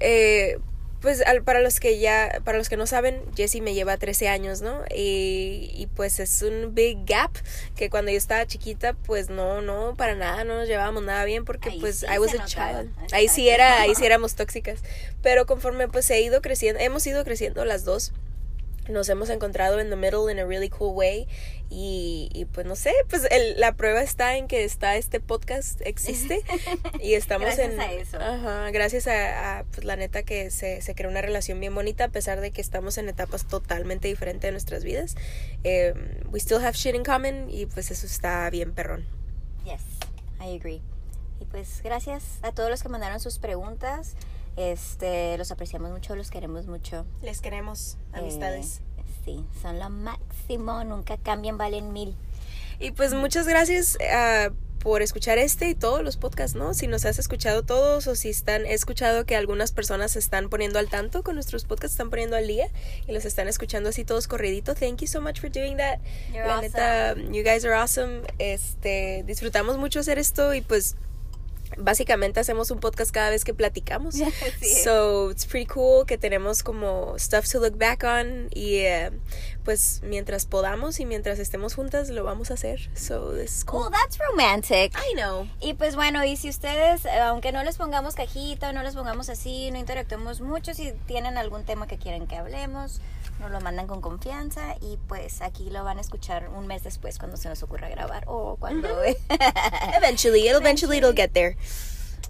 eh, 0.00 0.58
pues 1.02 1.20
al- 1.26 1.42
para 1.42 1.60
los 1.60 1.80
que 1.80 1.98
ya, 1.98 2.40
para 2.44 2.56
los 2.56 2.68
que 2.70 2.76
no 2.78 2.86
saben, 2.86 3.20
Jessie 3.36 3.60
me 3.60 3.74
lleva 3.74 3.96
13 3.98 4.28
años, 4.28 4.62
¿no? 4.62 4.82
Y, 4.94 5.70
y 5.74 5.88
pues 5.94 6.20
es 6.20 6.40
un 6.42 6.74
big 6.74 7.04
gap 7.04 7.32
que 7.76 7.90
cuando 7.90 8.10
yo 8.12 8.16
estaba 8.16 8.46
chiquita, 8.46 8.94
pues 8.94 9.28
no, 9.28 9.60
no, 9.60 9.94
para 9.96 10.14
nada, 10.14 10.44
no 10.44 10.54
nos 10.56 10.68
llevábamos 10.68 11.02
nada 11.02 11.24
bien 11.24 11.44
porque 11.44 11.70
Ahí 11.70 11.80
pues 11.80 11.98
sí 12.00 12.06
I 12.06 12.18
was 12.18 12.32
a 12.34 12.44
child. 12.46 12.90
Ahí 13.12 13.28
sí 13.28 13.48
Exacto. 13.48 13.64
era, 13.74 13.80
ahí 13.82 13.94
sí 13.94 14.06
éramos 14.06 14.34
tóxicas. 14.36 14.78
Pero 15.22 15.44
conforme 15.44 15.88
pues 15.88 16.08
he 16.10 16.20
ido 16.22 16.40
creciendo, 16.40 16.80
hemos 16.80 17.06
ido 17.06 17.24
creciendo 17.24 17.64
las 17.64 17.84
dos 17.84 18.12
nos 18.88 19.08
hemos 19.08 19.30
encontrado 19.30 19.78
en 19.80 19.90
the 19.90 19.96
middle 19.96 20.30
in 20.32 20.38
a 20.40 20.44
really 20.44 20.68
cool 20.68 20.92
way 20.96 21.28
y, 21.70 22.28
y 22.34 22.44
pues 22.46 22.66
no 22.66 22.74
sé, 22.76 22.92
pues 23.08 23.26
el- 23.30 23.58
la 23.60 23.72
prueba 23.74 24.02
está 24.02 24.36
en 24.36 24.48
que 24.48 24.64
está 24.64 24.96
este 24.96 25.20
podcast 25.20 25.80
existe 25.82 26.42
y 27.00 27.14
estamos 27.14 27.46
Gracias 27.46 27.72
en 27.72 27.80
a 27.80 27.92
eso. 27.92 28.18
Ajá, 28.20 28.70
gracias 28.72 29.06
a, 29.06 29.58
a, 29.60 29.64
pues 29.64 29.84
la 29.84 29.96
neta 29.96 30.22
que 30.24 30.50
se, 30.50 30.82
se 30.82 30.94
creó 30.94 31.10
una 31.10 31.22
relación 31.22 31.60
bien 31.60 31.74
bonita 31.74 32.04
a 32.04 32.08
pesar 32.08 32.40
de 32.40 32.50
que 32.50 32.60
estamos 32.60 32.98
en 32.98 33.08
etapas 33.08 33.46
totalmente 33.46 34.08
diferentes 34.08 34.48
de 34.48 34.52
nuestras 34.52 34.82
vidas. 34.84 35.14
Eh, 35.64 35.94
we 36.30 36.38
still 36.40 36.58
have 36.64 36.72
shit 36.76 36.94
in 36.94 37.04
common 37.04 37.48
y 37.50 37.66
pues 37.66 37.90
eso 37.90 38.06
está 38.06 38.50
bien 38.50 38.72
perrón. 38.72 39.06
Yes, 39.64 39.80
I 40.40 40.56
agree. 40.56 40.82
Y 41.40 41.44
pues 41.44 41.80
gracias 41.84 42.24
a 42.42 42.52
todos 42.52 42.68
los 42.68 42.82
que 42.82 42.88
mandaron 42.88 43.20
sus 43.20 43.38
preguntas. 43.38 44.14
Este, 44.56 45.36
los 45.38 45.50
apreciamos 45.50 45.90
mucho, 45.90 46.14
los 46.14 46.30
queremos 46.30 46.66
mucho. 46.66 47.06
Les 47.22 47.40
queremos, 47.40 47.96
Eh, 48.14 48.62
sí, 49.24 49.44
son 49.62 49.78
lo 49.78 49.88
máximo, 49.88 50.84
nunca 50.84 51.16
cambian, 51.16 51.56
valen 51.58 51.92
mil. 51.92 52.14
Y 52.78 52.90
pues 52.90 53.14
muchas 53.14 53.46
gracias 53.46 53.96
ah, 54.12 54.50
por 54.80 55.00
escuchar 55.02 55.38
este 55.38 55.68
y 55.68 55.74
todos 55.76 56.02
los 56.02 56.16
podcasts, 56.16 56.56
¿no? 56.56 56.74
Si 56.74 56.88
nos 56.88 57.04
has 57.04 57.18
escuchado 57.20 57.62
todos 57.62 58.08
o 58.08 58.16
si 58.16 58.30
están, 58.30 58.66
he 58.66 58.74
escuchado 58.74 59.24
que 59.24 59.36
algunas 59.36 59.70
personas 59.70 60.12
se 60.12 60.18
están 60.18 60.48
poniendo 60.48 60.80
al 60.80 60.88
tanto 60.88 61.22
con 61.22 61.36
nuestros 61.36 61.64
podcasts, 61.64 61.94
están 61.94 62.10
poniendo 62.10 62.36
al 62.36 62.46
día 62.48 62.66
y 63.06 63.12
los 63.12 63.24
están 63.24 63.46
escuchando 63.46 63.90
así 63.90 64.04
todos 64.04 64.26
corridito. 64.26 64.74
Thank 64.74 65.00
you 65.02 65.06
so 65.06 65.20
much 65.20 65.40
for 65.40 65.48
doing 65.50 65.76
that. 65.76 66.00
You're 66.32 66.46
La 66.46 66.56
awesome. 66.58 66.68
neta, 66.72 67.14
you 67.32 67.44
guys 67.44 67.64
are 67.64 67.74
awesome. 67.74 68.22
Este, 68.38 69.22
disfrutamos 69.24 69.78
mucho 69.78 70.00
hacer 70.00 70.18
esto 70.18 70.52
y 70.52 70.60
pues 70.62 70.96
básicamente 71.78 72.40
hacemos 72.40 72.70
un 72.70 72.80
podcast 72.80 73.10
cada 73.10 73.30
vez 73.30 73.44
que 73.44 73.54
platicamos. 73.54 74.16
So 74.84 75.30
it's 75.30 75.46
pretty 75.46 75.66
cool 75.66 76.06
que 76.06 76.18
tenemos 76.18 76.62
como 76.62 77.18
stuff 77.18 77.48
to 77.52 77.60
look 77.60 77.76
back 77.76 78.04
on 78.04 78.48
y 78.54 78.76
eh, 78.78 79.10
pues 79.64 80.00
mientras 80.02 80.46
podamos 80.46 80.98
y 81.00 81.06
mientras 81.06 81.38
estemos 81.38 81.74
juntas 81.74 82.08
lo 82.10 82.24
vamos 82.24 82.50
a 82.50 82.54
hacer. 82.54 82.90
So 82.96 83.32
this 83.32 83.58
is 83.58 83.64
cool. 83.64 83.82
Oh, 83.86 83.90
that's 83.90 84.18
romantic. 84.30 84.92
I 84.96 85.14
know. 85.14 85.46
Y 85.60 85.74
pues 85.74 85.94
bueno, 85.96 86.24
y 86.24 86.36
si 86.36 86.48
ustedes, 86.48 87.04
eh, 87.04 87.20
aunque 87.20 87.52
no 87.52 87.62
les 87.64 87.76
pongamos 87.76 88.14
cajita 88.14 88.72
no 88.72 88.82
les 88.82 88.94
pongamos 88.94 89.28
así, 89.28 89.70
no 89.70 89.78
interactuemos 89.78 90.40
mucho, 90.40 90.74
si 90.74 90.92
tienen 91.06 91.36
algún 91.38 91.64
tema 91.64 91.86
que 91.86 91.98
quieren 91.98 92.26
que 92.26 92.36
hablemos, 92.36 93.00
nos 93.40 93.50
lo 93.50 93.60
mandan 93.60 93.86
con 93.86 94.00
confianza 94.00 94.76
y 94.80 94.98
pues 95.08 95.40
aquí 95.42 95.70
lo 95.70 95.82
van 95.84 95.98
a 95.98 96.00
escuchar 96.00 96.48
un 96.48 96.66
mes 96.66 96.84
después 96.84 97.18
cuando 97.18 97.36
se 97.36 97.48
nos 97.48 97.62
ocurra 97.62 97.88
grabar 97.88 98.24
o 98.26 98.56
cuando 98.58 98.88
Eventually, 99.96 100.46
it'll 100.48 100.60
eventually 100.60 100.98
it'll 100.98 101.14
get 101.14 101.30
there. 101.32 101.56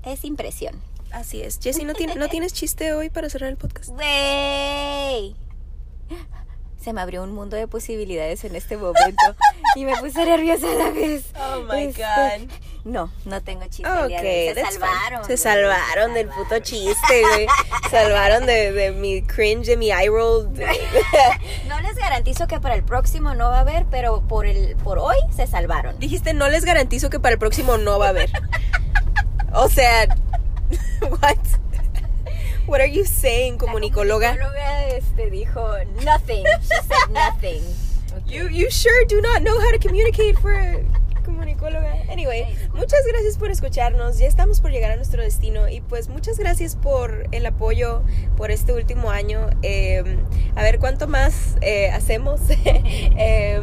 es 0.04 0.24
impresión. 0.24 0.80
Así 1.12 1.42
es. 1.42 1.58
Jessie, 1.62 1.84
¿no, 1.84 1.92
tiene- 1.92 2.14
¿no 2.14 2.28
tienes 2.28 2.54
chiste 2.54 2.94
hoy 2.94 3.10
para 3.10 3.28
cerrar 3.28 3.50
el 3.50 3.56
podcast? 3.58 3.90
¡Wey! 3.90 5.36
Se 6.82 6.92
me 6.92 7.00
abrió 7.00 7.22
un 7.22 7.32
mundo 7.32 7.56
de 7.56 7.68
posibilidades 7.68 8.42
en 8.44 8.56
este 8.56 8.76
momento 8.76 9.36
y 9.76 9.84
me 9.84 9.96
puse 9.98 10.24
nerviosa 10.24 10.66
a 10.68 10.74
la 10.74 10.90
vez. 10.90 11.24
Oh 11.38 11.60
my 11.72 11.82
Este, 11.84 12.02
God. 12.02 12.50
No, 12.84 13.12
no 13.24 13.40
tengo 13.40 13.62
chiste. 13.68 13.88
el 13.88 14.08
día 14.08 14.20
de 14.20 14.28
hoy. 14.28 14.48
Ok, 14.50 14.54
se 14.56 14.72
salvaron. 14.72 15.24
Se 15.24 15.36
salvaron 15.36 16.14
del 16.14 16.26
puto 16.28 16.58
chiste, 16.58 17.22
güey. 17.32 17.46
Salvaron 17.92 18.46
de, 18.46 18.72
de 18.72 18.90
mi 18.90 19.22
cringe, 19.22 19.66
de 19.66 19.76
mi 19.76 19.92
eye 19.92 20.08
roll. 20.08 20.52
de- 20.52 20.66
No 21.68 21.80
les 21.80 21.94
garantizo 21.94 22.48
que 22.48 22.58
para 22.58 22.74
el 22.74 22.82
próximo 22.82 23.34
no 23.36 23.50
va 23.50 23.58
a 23.58 23.60
haber, 23.60 23.86
pero 23.88 24.22
por 24.22 24.46
el 24.46 24.74
por 24.76 24.98
hoy 24.98 25.16
se 25.36 25.46
salvaron. 25.46 25.96
Dijiste, 26.00 26.34
no 26.34 26.48
les 26.48 26.64
garantizo 26.64 27.08
que 27.10 27.20
para 27.20 27.34
el 27.34 27.38
próximo 27.38 27.78
no 27.78 28.00
va 28.00 28.06
a 28.06 28.10
haber. 28.10 28.30
O 29.52 29.68
sea, 29.68 30.08
what? 31.02 31.36
What 32.72 32.80
are 32.80 32.86
you 32.86 33.04
saying, 33.04 33.58
comunicóloga? 33.58 34.34
La 34.34 34.38
comunicóloga 34.38 34.86
este, 34.86 35.30
dijo 35.30 35.60
nothing. 36.06 36.42
She 36.62 36.74
said 36.88 37.10
nothing. 37.10 37.62
You, 38.26 38.48
you 38.48 38.70
sure 38.70 39.04
do 39.04 39.20
not 39.20 39.42
know 39.42 39.60
how 39.60 39.70
to 39.70 39.78
communicate 39.78 40.38
for 40.38 40.54
a 40.54 40.82
comunicóloga. 41.22 42.10
Anyway, 42.10 42.46
muchas 42.72 43.06
gracias 43.06 43.36
por 43.36 43.50
escucharnos. 43.50 44.18
Ya 44.18 44.26
estamos 44.26 44.62
por 44.62 44.70
llegar 44.70 44.90
a 44.90 44.96
nuestro 44.96 45.22
destino. 45.22 45.68
Y 45.68 45.82
pues 45.82 46.08
muchas 46.08 46.38
gracias 46.38 46.74
por 46.76 47.26
el 47.32 47.44
apoyo 47.44 48.04
por 48.38 48.50
este 48.50 48.72
último 48.72 49.10
año. 49.10 49.50
Eh, 49.60 50.02
a 50.54 50.62
ver 50.62 50.78
cuánto 50.78 51.08
más 51.08 51.58
eh, 51.60 51.90
hacemos. 51.90 52.40
Eh, 52.64 53.60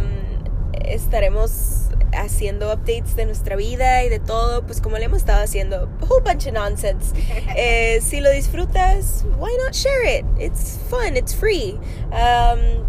estaremos 0.86 1.89
haciendo 2.14 2.72
updates 2.74 3.16
de 3.16 3.26
nuestra 3.26 3.56
vida 3.56 4.04
y 4.04 4.10
de 4.10 4.20
todo, 4.20 4.64
pues 4.66 4.82
como 4.82 4.98
le 4.98 5.06
hemos 5.06 5.20
estado 5.20 5.44
haciendo. 5.44 5.90
A 6.02 6.06
whole 6.06 6.24
bunch 6.24 6.48
of 6.48 6.54
nonsense. 6.54 7.14
Eh, 7.56 8.00
si 8.02 8.20
lo 8.22 8.30
disfrutas, 8.32 9.26
why 9.38 9.52
not 9.64 9.74
share 9.74 10.20
it? 10.20 10.26
It's 10.40 10.78
fun, 10.90 11.18
it's 11.18 11.34
free. 11.36 11.78
Um, 12.12 12.86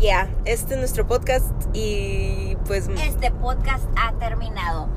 yeah, 0.00 0.28
este 0.44 0.74
es 0.74 0.78
nuestro 0.78 1.06
podcast 1.06 1.52
y 1.72 2.56
pues 2.66 2.88
Este 2.88 3.30
podcast 3.30 3.84
ha 3.96 4.12
terminado. 4.18 4.88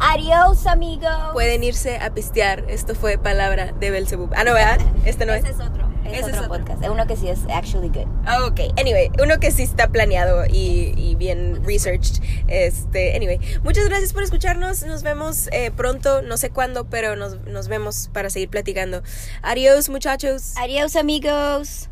Adiós, 0.00 0.66
amigos. 0.66 1.10
pueden 1.32 1.64
irse 1.64 1.96
a 1.98 2.10
pistear. 2.10 2.64
Esto 2.68 2.94
fue 2.94 3.18
palabra 3.18 3.72
de 3.72 3.90
Belzebub. 3.90 4.30
Ah, 4.36 4.44
no, 4.44 4.54
¿verdad? 4.54 4.78
Este 5.04 5.26
no 5.26 5.32
es. 5.32 5.44
Ese 5.44 5.52
es 5.54 5.60
otro. 5.60 5.87
Es 6.12 6.20
Ese 6.20 6.22
otro 6.24 6.34
es 6.34 6.46
otro. 6.46 6.58
podcast. 6.58 6.86
Uno 6.88 7.06
que 7.06 7.16
sí 7.16 7.28
es 7.28 7.40
actually 7.52 7.88
good. 7.88 8.06
Ah, 8.24 8.46
Ok, 8.46 8.60
anyway, 8.78 9.10
uno 9.22 9.38
que 9.40 9.50
sí 9.50 9.62
está 9.62 9.88
planeado 9.88 10.44
y, 10.46 10.94
y 10.96 11.14
bien 11.16 11.62
researched. 11.64 12.22
Este, 12.48 13.14
anyway, 13.16 13.38
muchas 13.62 13.84
gracias 13.86 14.12
por 14.12 14.22
escucharnos. 14.22 14.82
Nos 14.84 15.02
vemos 15.02 15.48
eh, 15.52 15.70
pronto, 15.70 16.22
no 16.22 16.36
sé 16.36 16.50
cuándo, 16.50 16.84
pero 16.88 17.16
nos, 17.16 17.40
nos 17.46 17.68
vemos 17.68 18.10
para 18.12 18.30
seguir 18.30 18.48
platicando. 18.48 19.02
Adiós, 19.42 19.88
muchachos. 19.88 20.54
Adiós, 20.56 20.96
amigos. 20.96 21.88